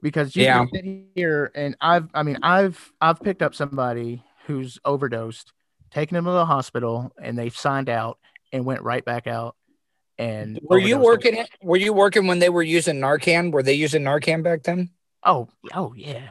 [0.03, 0.65] because you yeah.
[0.71, 0.85] sit
[1.15, 5.53] here and I've I mean I've I've picked up somebody who's overdosed,
[5.89, 8.19] taken them to the hospital, and they signed out
[8.51, 9.55] and went right back out.
[10.19, 11.35] And were you working?
[11.35, 11.45] Them.
[11.63, 13.51] Were you working when they were using Narcan?
[13.51, 14.91] Were they using Narcan back then?
[15.23, 16.29] Oh, oh yeah,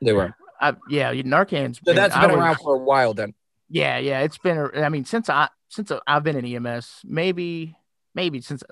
[0.00, 0.34] they were.
[0.60, 1.78] I, yeah, Narcan's.
[1.78, 3.34] So been, that's been around for a while then.
[3.68, 4.70] Yeah, yeah, it's been.
[4.76, 7.74] I mean, since I since I've been in EMS, maybe
[8.14, 8.62] maybe since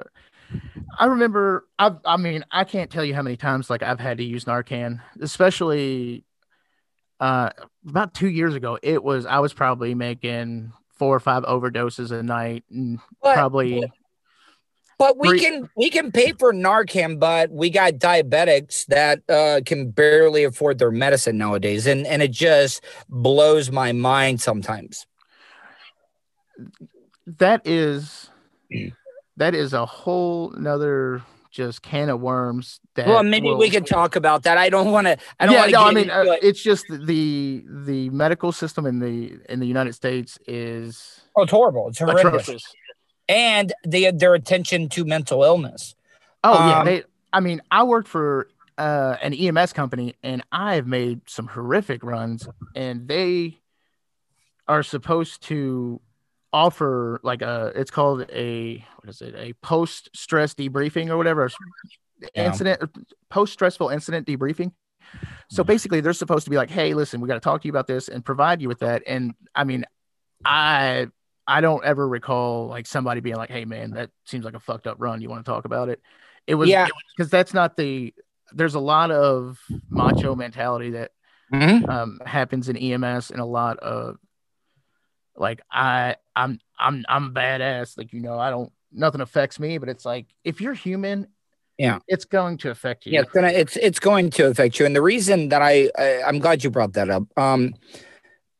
[0.98, 4.18] I remember, I, I mean, I can't tell you how many times like I've had
[4.18, 6.24] to use Narcan, especially
[7.20, 7.50] uh,
[7.88, 8.78] about two years ago.
[8.82, 13.84] It was I was probably making four or five overdoses a night, and but, probably.
[14.98, 19.60] But we three, can we can pay for Narcan, but we got diabetics that uh,
[19.64, 25.06] can barely afford their medicine nowadays, and and it just blows my mind sometimes.
[27.38, 28.30] That is
[29.38, 32.80] that is a whole another just can of worms.
[32.94, 34.58] That well, maybe will, we could talk about that.
[34.58, 35.16] I don't want to.
[35.40, 35.54] I don't.
[35.54, 35.84] Yeah, no.
[35.84, 36.40] I mean, uh, it.
[36.42, 41.50] it's just the the medical system in the in the United States is oh, it's
[41.50, 41.88] horrible.
[41.88, 42.42] It's horrendous.
[42.42, 42.64] Atrocious.
[43.28, 45.94] And they their attention to mental illness.
[46.44, 47.02] Oh um, yeah, they.
[47.32, 48.48] I mean, I worked for
[48.78, 53.58] uh, an EMS company, and I've made some horrific runs, and they
[54.66, 56.00] are supposed to
[56.52, 61.50] offer like a it's called a what is it a post stress debriefing or whatever
[62.34, 62.46] yeah.
[62.46, 62.80] incident
[63.28, 64.72] post stressful incident debriefing
[65.50, 65.68] so mm-hmm.
[65.68, 67.86] basically they're supposed to be like hey listen we got to talk to you about
[67.86, 69.84] this and provide you with that and i mean
[70.44, 71.06] i
[71.46, 74.86] i don't ever recall like somebody being like hey man that seems like a fucked
[74.86, 76.00] up run you want to talk about it
[76.46, 78.14] it was yeah because that's not the
[78.52, 79.58] there's a lot of
[79.90, 81.10] macho mentality that
[81.52, 81.88] mm-hmm.
[81.90, 84.16] um, happens in ems and a lot of
[85.38, 87.98] like I I'm I'm I'm badass.
[87.98, 91.26] Like you know, I don't nothing affects me, but it's like if you're human,
[91.76, 93.12] yeah, it's going to affect you.
[93.12, 94.86] Yeah, it's gonna it's it's going to affect you.
[94.86, 97.24] And the reason that I, I I'm glad you brought that up.
[97.36, 97.74] Um,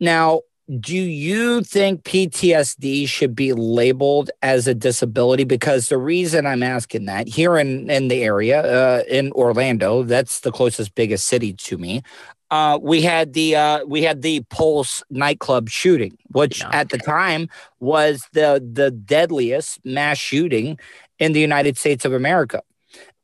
[0.00, 0.42] now
[0.80, 5.44] do you think PTSD should be labeled as a disability?
[5.44, 10.40] Because the reason I'm asking that here in, in the area, uh, in Orlando, that's
[10.40, 12.02] the closest biggest city to me
[12.50, 16.70] uh, we had the uh, we had the Pulse nightclub shooting, which yeah.
[16.72, 17.48] at the time
[17.80, 20.78] was the the deadliest mass shooting
[21.18, 22.62] in the United States of America.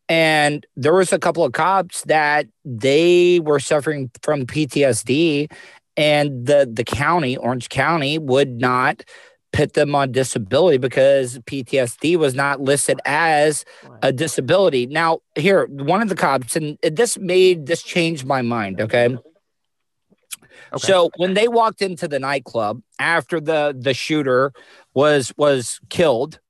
[0.08, 5.50] And there was a couple of cops that they were suffering from PTSD,
[5.96, 9.04] and the the county, Orange County, would not
[9.54, 13.64] put them on disability because PTSD was not listed as
[14.02, 14.86] a disability.
[14.86, 18.80] Now, here, one of the cops, and this made this changed my mind.
[18.80, 19.06] Okay.
[19.06, 19.18] okay.
[20.76, 24.52] So when they walked into the nightclub after the the shooter
[24.92, 26.40] was was killed,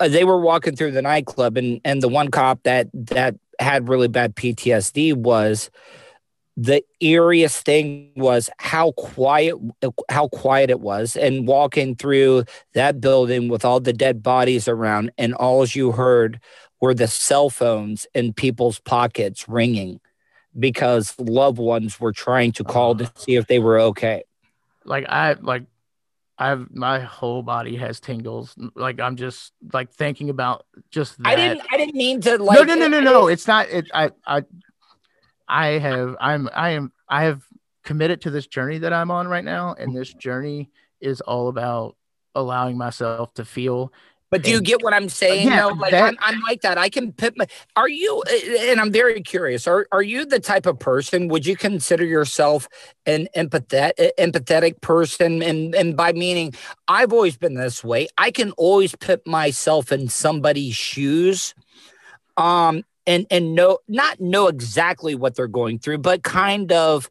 [0.00, 3.88] uh, they were walking through the nightclub, and and the one cop that that had
[3.88, 5.70] really bad PTSD was
[6.60, 9.54] the eeriest thing was how quiet
[10.10, 12.42] how quiet it was and walking through
[12.74, 16.40] that building with all the dead bodies around and all you heard
[16.80, 20.00] were the cell phones in people's pockets ringing
[20.58, 24.24] because loved ones were trying to call to see if they were okay
[24.84, 25.62] like i like
[26.40, 28.54] I've my whole body has tingles.
[28.76, 31.26] Like I'm just like thinking about just that.
[31.26, 33.26] I didn't I didn't mean to like No no no no no.
[33.26, 34.44] It's not it I I
[35.48, 37.42] I have I'm I am I have
[37.84, 41.96] committed to this journey that I'm on right now, and this journey is all about
[42.34, 43.92] allowing myself to feel.
[44.30, 45.48] But do and, you get what I'm saying?
[45.48, 46.76] Yeah, no, like that, I'm, I'm, like that.
[46.76, 47.46] I can put my.
[47.76, 48.22] Are you?
[48.60, 49.66] And I'm very curious.
[49.66, 51.28] Are are you the type of person?
[51.28, 52.68] Would you consider yourself
[53.06, 55.42] an empathetic empathetic person?
[55.42, 56.52] And and by meaning,
[56.88, 58.08] I've always been this way.
[58.18, 61.54] I can always put myself in somebody's shoes.
[62.36, 67.10] Um, and and know not know exactly what they're going through, but kind of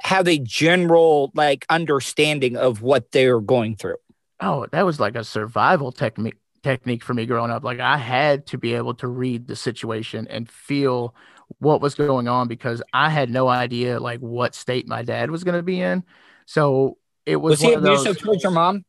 [0.00, 3.96] have a general like understanding of what they're going through.
[4.40, 7.64] Oh, that was like a survival technique technique for me growing up.
[7.64, 11.14] Like I had to be able to read the situation and feel
[11.58, 15.44] what was going on because I had no idea like what state my dad was
[15.44, 16.04] going to be in.
[16.46, 17.52] So it was.
[17.52, 18.84] Was he abusive towards your mom?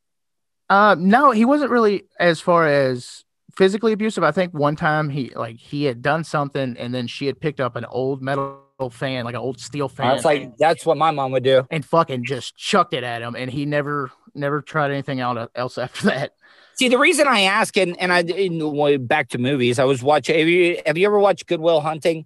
[0.69, 3.22] Uh, no, he wasn't really as far as
[3.55, 4.23] physically abusive.
[4.23, 7.59] I think one time he like he had done something and then she had picked
[7.59, 8.59] up an old metal
[8.91, 10.13] fan, like an old steel fan.
[10.13, 11.65] Was like, that's what my mom would do.
[11.71, 15.77] and fucking just chucked it at him, and he never never tried anything out else
[15.77, 16.33] after that.
[16.75, 20.37] See, the reason I ask, and and I in, back to movies, I was watching.
[20.39, 22.25] Have you have you ever watched Good Will Hunting?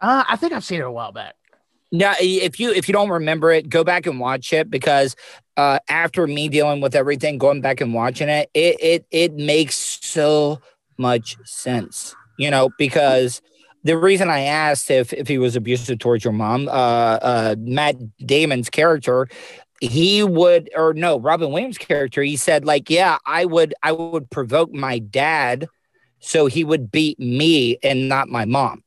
[0.00, 1.36] Uh, I think I've seen it a while back.
[1.94, 5.14] No, if you if you don't remember it, go back and watch it because
[5.58, 9.98] uh, after me dealing with everything, going back and watching it, it it it makes
[10.12, 10.60] so
[10.98, 12.14] much sense.
[12.38, 13.42] You know, because
[13.84, 17.96] the reason I asked if if he was abusive towards your mom, uh, uh, Matt
[18.18, 19.28] Damon's character,
[19.80, 24.30] he would or no, Robin Williams' character, he said like, yeah, I would I would
[24.30, 25.68] provoke my dad
[26.20, 28.82] so he would beat me and not my mom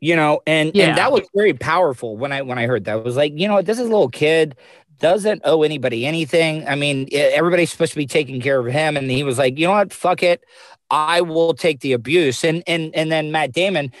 [0.00, 0.88] you know and Yeah.
[0.88, 3.48] and that was very powerful when i when i heard that I was like you
[3.48, 4.56] know this is a little kid
[4.98, 6.66] doesn't owe anybody anything.
[6.66, 8.96] I mean everybody's supposed to be taking care of him.
[8.96, 9.92] And he was like you know what?
[9.92, 10.44] Fuck it.
[10.90, 12.44] I will take the abuse.
[12.44, 13.92] And and and then matt damon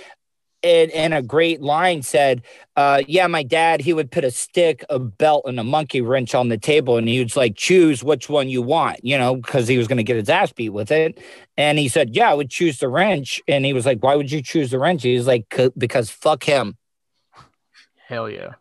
[0.62, 2.42] in, in a great line said
[2.76, 6.34] uh yeah my dad he would put a stick a belt and a monkey wrench
[6.34, 9.68] on the table and he was like choose which one you want you know because
[9.68, 11.20] he was going to get his ass beat with it.
[11.56, 13.40] And he said yeah i would choose the wrench.
[13.46, 15.02] And he was like why would you choose the wrench?
[15.02, 16.76] He was like because fuck him.
[18.08, 18.54] Hell yeah.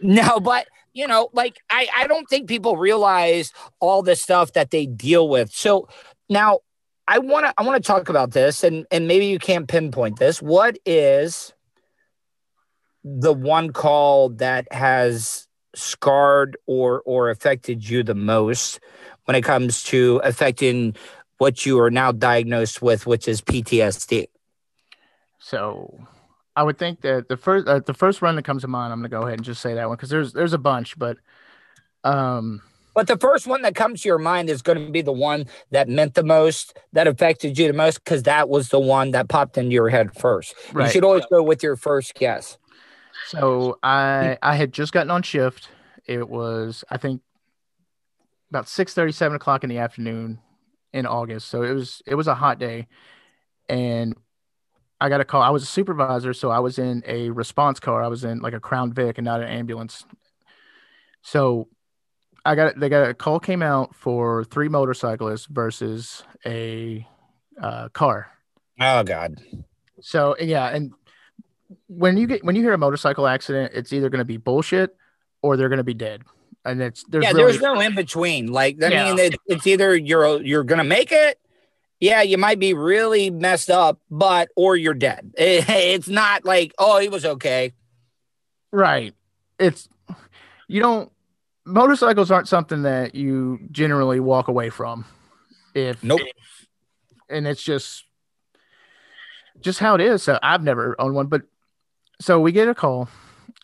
[0.00, 0.66] no, but
[0.98, 5.28] you know, like I, I don't think people realize all the stuff that they deal
[5.28, 5.52] with.
[5.52, 5.88] So
[6.28, 6.58] now
[7.06, 10.18] I want to I want to talk about this and and maybe you can't pinpoint
[10.18, 10.42] this.
[10.42, 11.54] What is
[13.04, 18.80] the one call that has scarred or or affected you the most
[19.26, 20.96] when it comes to affecting
[21.36, 24.26] what you are now diagnosed with, which is PTSD?
[25.38, 26.08] So
[26.58, 28.98] I would think that the first uh, the first run that comes to mind, I'm
[28.98, 31.16] gonna go ahead and just say that one because there's there's a bunch, but
[32.02, 32.60] um
[32.94, 35.46] But the first one that comes to your mind is going to be the one
[35.70, 39.28] that meant the most, that affected you the most, because that was the one that
[39.28, 40.52] popped into your head first.
[40.74, 42.58] You should always go with your first guess.
[43.28, 45.68] So I I had just gotten on shift.
[46.06, 47.22] It was I think
[48.50, 50.40] about six thirty, seven o'clock in the afternoon
[50.92, 51.48] in August.
[51.48, 52.88] So it was it was a hot day,
[53.68, 54.16] and
[55.00, 55.42] I got a call.
[55.42, 58.02] I was a supervisor, so I was in a response car.
[58.02, 60.04] I was in like a Crown Vic and not an ambulance.
[61.22, 61.68] So
[62.44, 67.06] I got they got a call came out for three motorcyclists versus a
[67.62, 68.30] uh, car.
[68.80, 69.40] Oh God.
[70.00, 70.92] So yeah, and
[71.86, 74.96] when you get when you hear a motorcycle accident, it's either going to be bullshit
[75.42, 76.22] or they're going to be dead,
[76.64, 78.48] and it's there's yeah, really there's no in between.
[78.48, 79.04] Like I Yeah.
[79.04, 81.38] mean, it, it's either you're you're gonna make it.
[82.00, 85.32] Yeah, you might be really messed up, but or you're dead.
[85.36, 87.72] it's not like oh, he was okay.
[88.72, 89.14] right.
[89.58, 89.88] It's
[90.68, 91.10] you don't
[91.64, 95.04] motorcycles aren't something that you generally walk away from.
[95.74, 96.20] If Nope.
[97.28, 98.04] and it's just
[99.60, 100.22] just how it is.
[100.22, 101.42] So I've never owned one, but
[102.20, 103.08] so we get a call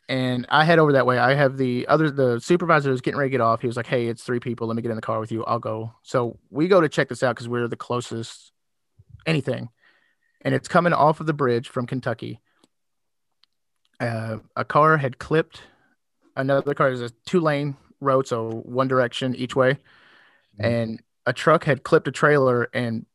[0.08, 1.18] and I head over that way.
[1.18, 3.60] I have the other the supervisor was getting ready to get off.
[3.60, 4.66] He was like, Hey, it's three people.
[4.66, 5.44] Let me get in the car with you.
[5.44, 5.92] I'll go.
[6.02, 8.52] So we go to check this out because we're the closest
[9.26, 9.68] anything.
[10.42, 12.40] And it's coming off of the bridge from Kentucky.
[13.98, 15.62] Uh, a car had clipped
[16.36, 19.78] another car is a two lane road, so one direction each way.
[20.58, 20.64] Mhm.
[20.64, 23.06] And a truck had clipped a trailer and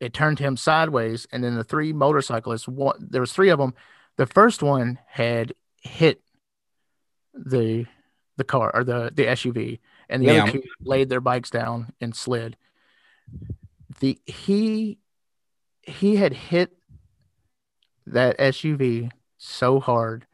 [0.00, 1.26] it turned him sideways.
[1.32, 3.74] And then the three motorcyclists, one, there was three of them.
[4.16, 6.22] The first one had hit
[7.34, 7.86] the
[8.36, 10.42] the car or the the SUV, and the Yeah.
[10.44, 12.56] other two laid their bikes down and slid.
[14.00, 14.98] The he
[15.82, 16.76] he had hit
[18.06, 20.26] that SUV so hard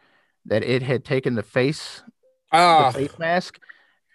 [0.46, 2.02] that it had taken the face
[2.52, 3.60] Oh, the face mask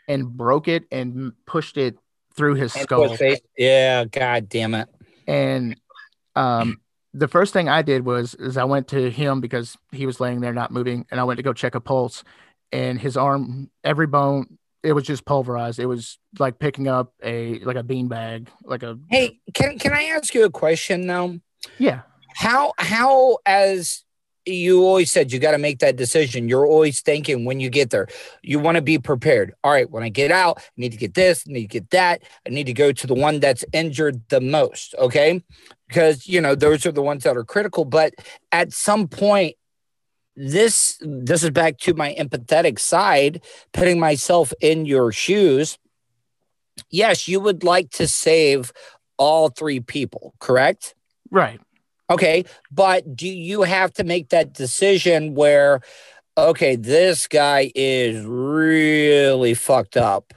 [0.10, 1.98] and broke it and pushed it
[2.36, 3.16] through his and skull.
[3.16, 4.90] face- yeah, god damn it.
[5.28, 5.80] And
[6.36, 6.82] um,
[7.14, 10.42] the first thing I did was is I went to him because he was laying
[10.42, 12.24] there not moving, and I went to go check a pulse,
[12.72, 15.80] and his arm, every bone, it was just pulverized.
[15.80, 19.94] It was like picking up a like a bean bag, like a Hey, can can
[19.94, 21.40] I ask you a question though?
[21.80, 22.02] yeah,
[22.36, 24.06] how how as
[24.46, 26.48] you always said you got to make that decision.
[26.48, 28.08] You're always thinking when you get there.
[28.44, 29.54] You want to be prepared.
[29.64, 31.90] All right when i get out i need to get this i need to get
[31.90, 32.22] that.
[32.46, 35.44] I need to go to the one that's injured the most okay?
[35.88, 37.86] Because you know those are the ones that are critical.
[37.86, 38.14] But
[38.52, 39.56] at some point
[40.36, 43.42] this this is back to my empathetic side
[43.74, 45.78] putting myself in your shoes.
[46.90, 48.72] Yes you would like to save
[49.18, 50.96] all three people correct?
[51.32, 51.60] Right.
[52.10, 55.82] Okay, but do you have to make that decision where,
[56.38, 60.32] okay, this guy is really fucked up,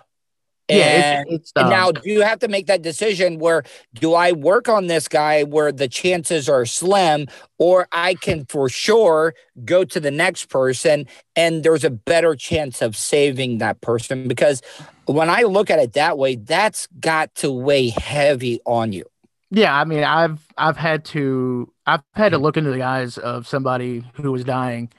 [0.68, 3.62] Yeah, it's, it's, um, now do you have to make that decision where
[3.94, 8.68] do I work on this guy where the chances are slim, or I can for
[8.68, 14.28] sure go to the next person and there's a better chance of saving that person?
[14.28, 14.60] Because
[15.06, 19.04] when I look at it that way, that's got to weigh heavy on you.
[19.50, 23.46] Yeah, I mean, I've I've had to I've had to look into the eyes of
[23.46, 24.90] somebody who was dying.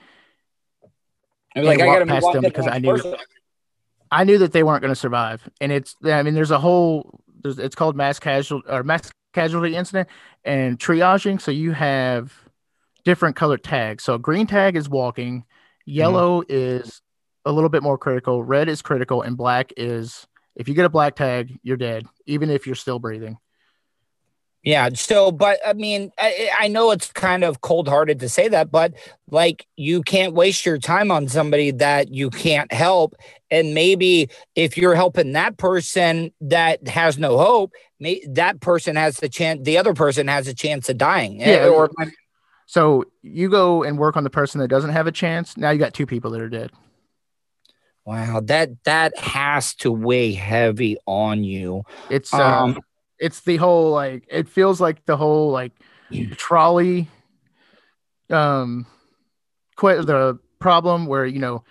[1.56, 3.16] I like I got to past them because I knew person.
[4.12, 5.48] I knew that they weren't going to survive.
[5.62, 9.76] And it's, I mean, there's a whole, there's, it's called mass casualty or mass casualty
[9.76, 10.10] incident
[10.44, 11.40] and triaging.
[11.40, 12.34] So you have
[13.04, 14.04] different colored tags.
[14.04, 15.46] So green tag is walking,
[15.86, 16.52] yellow mm-hmm.
[16.52, 17.02] is
[17.46, 20.90] a little bit more critical, red is critical, and black is if you get a
[20.90, 23.38] black tag, you're dead, even if you're still breathing.
[24.64, 24.90] Yeah.
[24.94, 28.70] So, but I mean, I, I know it's kind of cold hearted to say that,
[28.72, 28.94] but
[29.30, 33.16] like you can't waste your time on somebody that you can't help.
[33.50, 39.18] And maybe if you're helping that person that has no hope, may, that person has
[39.18, 41.40] the chance, the other person has a chance of dying.
[41.40, 41.70] Yeah.
[41.70, 41.90] Or,
[42.66, 45.56] so you go and work on the person that doesn't have a chance.
[45.56, 46.72] Now you got two people that are dead.
[48.06, 51.84] Wow, that that has to weigh heavy on you.
[52.10, 52.80] It's um, um
[53.20, 55.74] it's the whole like it feels like the whole like
[56.38, 57.08] trolley
[58.30, 58.86] um
[59.76, 61.64] quite the problem where you know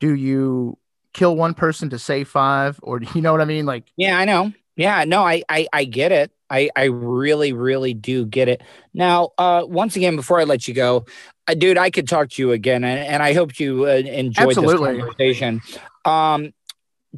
[0.00, 0.76] do you
[1.12, 4.18] kill one person to save five or do you know what i mean like yeah
[4.18, 8.48] i know yeah no i i, I get it I, I really, really do get
[8.48, 8.62] it.
[8.94, 11.06] Now, uh, once again, before I let you go,
[11.48, 14.56] uh, dude, I could talk to you again, and, and I hope you uh, enjoyed
[14.56, 14.94] Absolutely.
[14.94, 15.60] this conversation.
[16.04, 16.52] Um,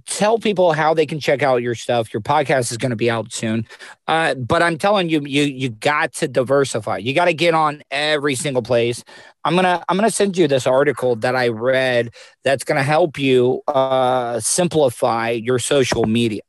[0.07, 2.13] tell people how they can check out your stuff.
[2.13, 3.67] Your podcast is going to be out soon.
[4.07, 6.99] Uh, but I'm telling you, you you got to diversify.
[6.99, 9.05] You got to get on every single place.
[9.45, 12.11] I'm gonna I'm gonna send you this article that I read
[12.45, 16.43] that's gonna help you uh, simplify your social media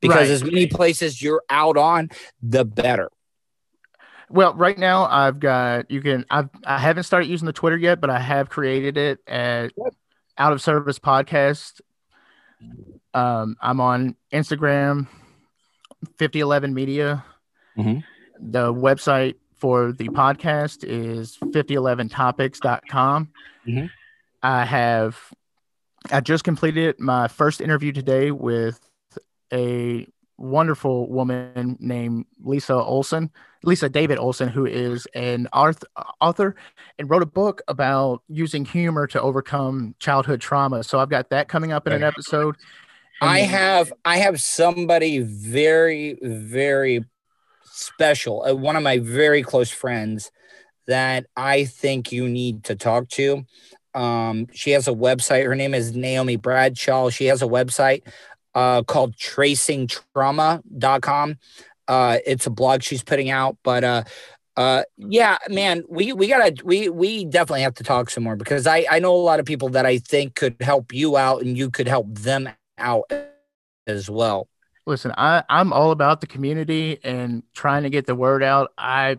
[0.00, 0.30] because right.
[0.30, 2.10] as many places you're out on,
[2.42, 3.10] the better.
[4.28, 8.00] Well, right now I've got you can I've I haven't started using the Twitter yet,
[8.00, 9.72] but I have created it at
[10.38, 11.80] out of service podcast
[13.14, 15.06] um, I'm on Instagram,
[16.18, 17.24] 5011 Media.
[17.76, 18.00] Mm-hmm.
[18.50, 23.28] The website for the podcast is 5011topics.com.
[23.66, 23.86] Mm-hmm.
[24.42, 25.18] I have,
[26.10, 28.80] I just completed my first interview today with
[29.52, 30.06] a
[30.40, 33.30] wonderful woman named Lisa Olson,
[33.62, 36.56] Lisa David Olson, who is an author
[36.98, 40.82] and wrote a book about using humor to overcome childhood trauma.
[40.82, 42.56] So I've got that coming up in an episode.
[43.20, 47.04] I have I have somebody very very
[47.64, 50.32] special, uh, one of my very close friends
[50.86, 53.44] that I think you need to talk to.
[53.94, 55.44] Um, she has a website.
[55.44, 57.10] Her name is Naomi Bradshaw.
[57.10, 58.02] She has a website
[58.54, 61.36] uh, called tracingtrauma.com.
[61.88, 64.04] Uh, it's a blog she's putting out, but uh,
[64.56, 68.66] uh, yeah, man, we we gotta we we definitely have to talk some more because
[68.66, 71.56] I I know a lot of people that I think could help you out and
[71.56, 73.10] you could help them out
[73.86, 74.48] as well.
[74.86, 78.72] Listen, I I'm all about the community and trying to get the word out.
[78.76, 79.18] I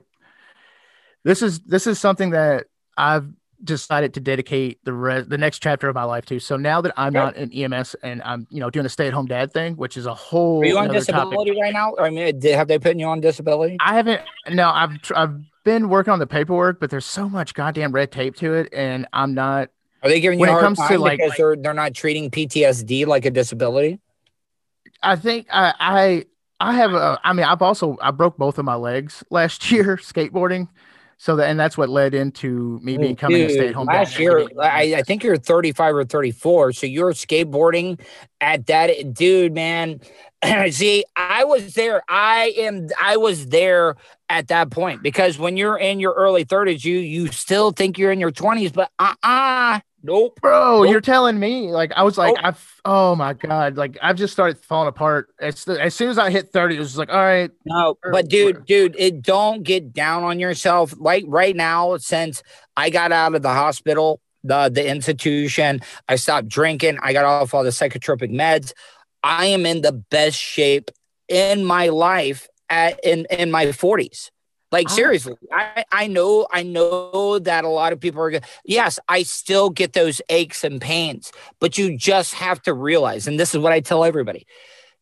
[1.23, 2.65] this is this is something that
[2.97, 3.27] I've
[3.63, 6.39] decided to dedicate the rest, the next chapter of my life to.
[6.39, 9.13] So now that I'm not an EMS and I'm, you know, doing a stay at
[9.13, 10.61] home dad thing, which is a whole.
[10.61, 11.61] Are you on disability topic.
[11.61, 11.95] right now?
[11.99, 13.77] I mean, have they put you on disability?
[13.79, 14.21] I haven't.
[14.49, 18.35] No, I've I've been working on the paperwork, but there's so much goddamn red tape
[18.37, 19.69] to it, and I'm not.
[20.03, 23.05] Are they giving you when a hard time like, because they're they're not treating PTSD
[23.05, 23.99] like a disability?
[25.03, 26.25] I think I I
[26.59, 27.19] I have a.
[27.23, 30.67] I mean, I've also I broke both of my legs last year skateboarding.
[31.21, 33.85] So that and that's what led into me becoming a stay-at-home.
[33.85, 38.01] Last year, I, I, think you're 35 or 34, so you're skateboarding
[38.41, 39.13] at that.
[39.13, 39.99] Dude, man,
[40.71, 42.01] see, I was there.
[42.09, 42.87] I am.
[42.99, 43.97] I was there
[44.29, 48.11] at that point because when you're in your early 30s, you you still think you're
[48.11, 50.83] in your 20s, but uh uh Nope, bro.
[50.83, 50.91] Nope.
[50.91, 52.45] You're telling me like I was like nope.
[52.45, 55.29] I've oh my god, like I've just started falling apart.
[55.39, 57.51] As as soon as I hit thirty, it was like all right.
[57.65, 60.93] No, but dude, dude, it don't get down on yourself.
[60.97, 62.41] Like right now, since
[62.75, 66.97] I got out of the hospital, the the institution, I stopped drinking.
[67.01, 68.73] I got off all the psychotropic meds.
[69.23, 70.89] I am in the best shape
[71.27, 74.31] in my life at in in my forties.
[74.71, 74.95] Like oh.
[74.95, 79.69] seriously, I, I know I know that a lot of people are yes, I still
[79.69, 83.73] get those aches and pains, but you just have to realize, and this is what
[83.73, 84.47] I tell everybody: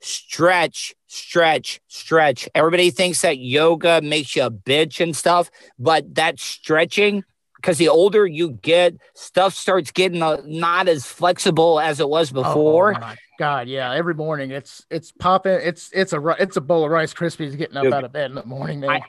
[0.01, 2.49] stretch, stretch, stretch.
[2.55, 7.24] Everybody thinks that yoga makes you a bitch and stuff, but that stretching
[7.57, 12.32] because the older you get, stuff starts getting uh, not as flexible as it was
[12.32, 12.95] before.
[12.95, 13.93] Oh my God, yeah.
[13.93, 15.59] Every morning it's it's popping.
[15.61, 17.93] It's it's a it's a bowl of Rice Krispies getting up Dude.
[17.93, 18.89] out of bed in the morning, man.
[18.89, 19.03] I-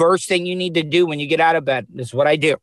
[0.00, 2.26] First thing you need to do when you get out of bed this is what
[2.26, 2.56] I do.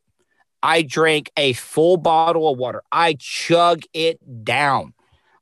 [0.63, 2.81] I drink a full bottle of water.
[2.91, 4.95] I chug it down.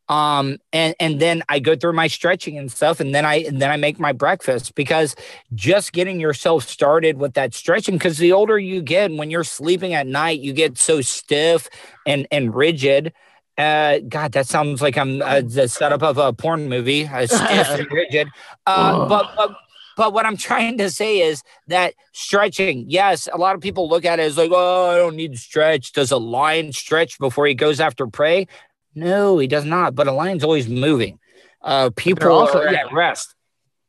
[0.09, 3.61] Um and and then I go through my stretching and stuff and then I and
[3.61, 5.15] then I make my breakfast because
[5.53, 9.93] just getting yourself started with that stretching because the older you get when you're sleeping
[9.93, 11.69] at night you get so stiff
[12.05, 13.13] and and rigid
[13.57, 17.69] uh god that sounds like i'm uh, the setup of a porn movie uh, stiff
[17.69, 18.27] and rigid
[18.67, 19.55] uh but, but
[19.95, 24.05] but what i'm trying to say is that stretching yes a lot of people look
[24.05, 27.45] at it as like oh i don't need to stretch does a lion stretch before
[27.47, 28.47] he goes after prey
[28.93, 31.19] no he does not but a lion's always moving
[31.61, 32.85] uh people also- are yeah.
[32.85, 33.35] at rest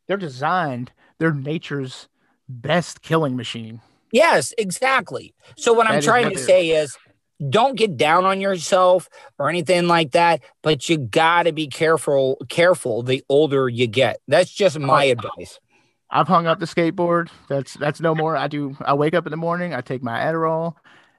[0.07, 0.93] They're designed.
[1.19, 2.09] They're nature's
[2.49, 3.81] best killing machine.
[4.13, 5.35] Yes, exactly.
[5.57, 6.97] So what That I'm trying to say is
[7.51, 12.37] don't get down on yourself or anything like that, but you got to be careful
[12.49, 14.19] careful the older you get.
[14.29, 15.13] That's just my Oh.
[15.13, 15.59] advice.
[16.11, 17.29] I've hung up the skateboard.
[17.49, 18.37] That's that's no more.
[18.37, 18.77] I do.
[18.81, 19.75] I wake up in the morning.
[19.75, 20.75] I take my Adderall.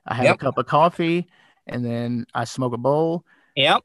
[0.06, 0.36] I have Yep.
[0.36, 1.28] a cup of coffee,
[1.66, 3.26] and then I smoke a bowl,
[3.56, 3.82] Yep.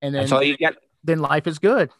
[0.00, 0.74] and then That's all you got.
[1.02, 1.90] then life is good.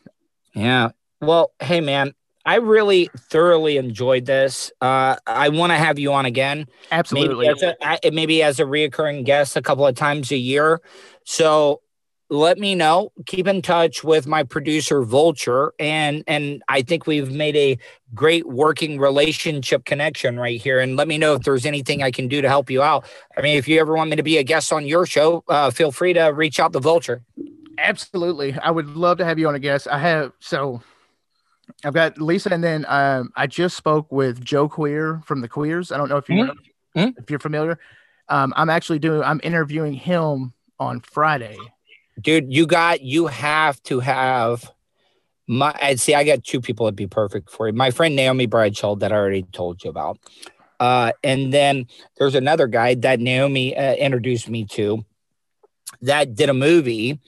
[0.55, 0.90] Yeah.
[1.20, 4.70] Well, hey man, I really thoroughly enjoyed this.
[4.80, 6.66] Uh I want to have you on again.
[6.92, 7.49] Absolutely.
[7.49, 7.74] Maybe as
[8.05, 10.80] a maybe as a reoccurring guest a couple of times a year.
[11.24, 11.80] So
[12.29, 13.12] let me know.
[13.27, 17.79] Keep in touch with my producer Vulture, and and I think we've made a
[18.14, 20.81] great working relationship connection right here.
[20.81, 23.05] And let me know if there's anything I can do to help you out.
[23.37, 25.70] I mean, if you ever want me to be a guest on your show, uh,
[25.70, 27.22] feel free to reach out to Vulture.
[27.79, 28.57] Absolutely.
[28.59, 29.87] I would love to have you on a guest.
[29.87, 30.83] I have so
[31.85, 35.93] I've got Lisa and then um, I just spoke with Joe Queer from the Queers.
[35.93, 36.57] I don't know if you Mhm.
[36.97, 37.14] Mhm.
[37.18, 37.79] if you're familiar.
[38.29, 41.57] Um, I'm actually doing I'm interviewing him on Friday.
[42.21, 44.71] Dude you got you have to have
[45.47, 47.73] my and see i got two people that'd be perfect for you.
[47.73, 50.19] My friend naomi bradshaw that i already told you about.
[50.81, 51.87] Uh and then
[52.19, 55.05] there's another guy that naomi uh, introduced me to
[56.03, 57.21] that did a movie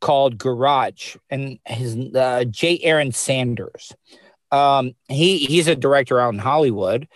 [0.00, 2.78] called garage and his uh j.
[2.82, 3.92] Aaron sanders.
[4.50, 7.08] Um he he's a director out in hollywood.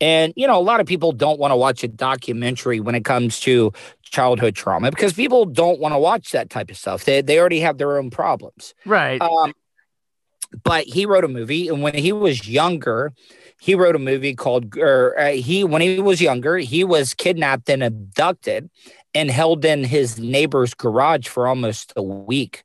[0.00, 3.04] And you know a lot of people don't want to watch a documentary when it
[3.04, 3.72] comes to
[4.08, 7.04] childhood trauma because people don't want to watch that type of stuff.
[7.04, 8.74] They they already have their own problems.
[8.84, 9.20] Right.
[9.20, 9.52] Um,
[10.62, 13.12] but he wrote a movie, and when he was younger,
[13.60, 14.76] he wrote a movie called.
[14.76, 18.70] Or uh, he when he was younger, he was kidnapped and abducted,
[19.14, 22.62] and held in his neighbor's garage for almost a week.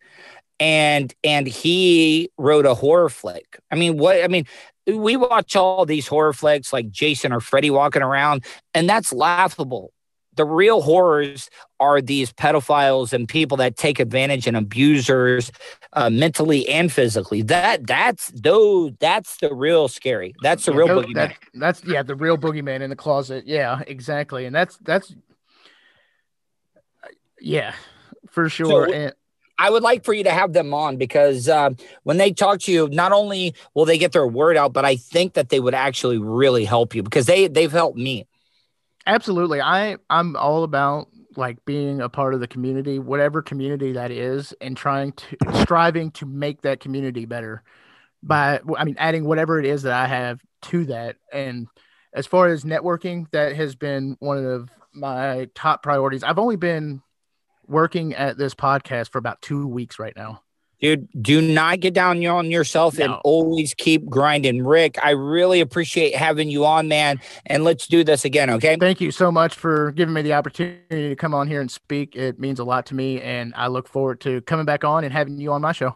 [0.59, 3.59] And and he wrote a horror flick.
[3.69, 4.45] I mean, what I mean,
[4.87, 9.91] we watch all these horror flicks like Jason or Freddy walking around, and that's laughable.
[10.35, 15.51] The real horrors are these pedophiles and people that take advantage and abusers
[15.93, 17.41] uh, mentally and physically.
[17.43, 20.33] That that's those that's the real scary.
[20.41, 21.13] That's the Yeah, real tho- boogeyman.
[21.15, 23.45] that- that's yeah, the real boogeyman in the closet.
[23.45, 24.45] Yeah, exactly.
[24.45, 25.13] And that's that's
[27.39, 27.73] yeah,
[28.29, 28.87] for sure.
[28.87, 29.13] So- and
[29.59, 32.71] I would like for you to have them on because um, when they talk to
[32.71, 35.75] you, not only will they get their word out, but I think that they would
[35.75, 38.25] actually really help you because they they've helped me.
[39.05, 39.61] Absolutely.
[39.61, 44.53] I I'm all about like being a part of the community, whatever community that is,
[44.61, 47.63] and trying to striving to make that community better
[48.21, 51.17] by I mean adding whatever it is that I have to that.
[51.33, 51.67] And
[52.13, 56.23] as far as networking, that has been one of my top priorities.
[56.23, 57.01] I've only been
[57.67, 60.43] working at this podcast for about two weeks right now.
[60.81, 64.65] Dude, do not get down on yourself and always keep grinding.
[64.65, 67.21] Rick, I really appreciate having you on, man.
[67.45, 68.75] And let's do this again, okay?
[68.77, 72.15] Thank you so much for giving me the opportunity to come on here and speak.
[72.15, 75.13] It means a lot to me, and I look forward to coming back on and
[75.13, 75.91] having you on my show.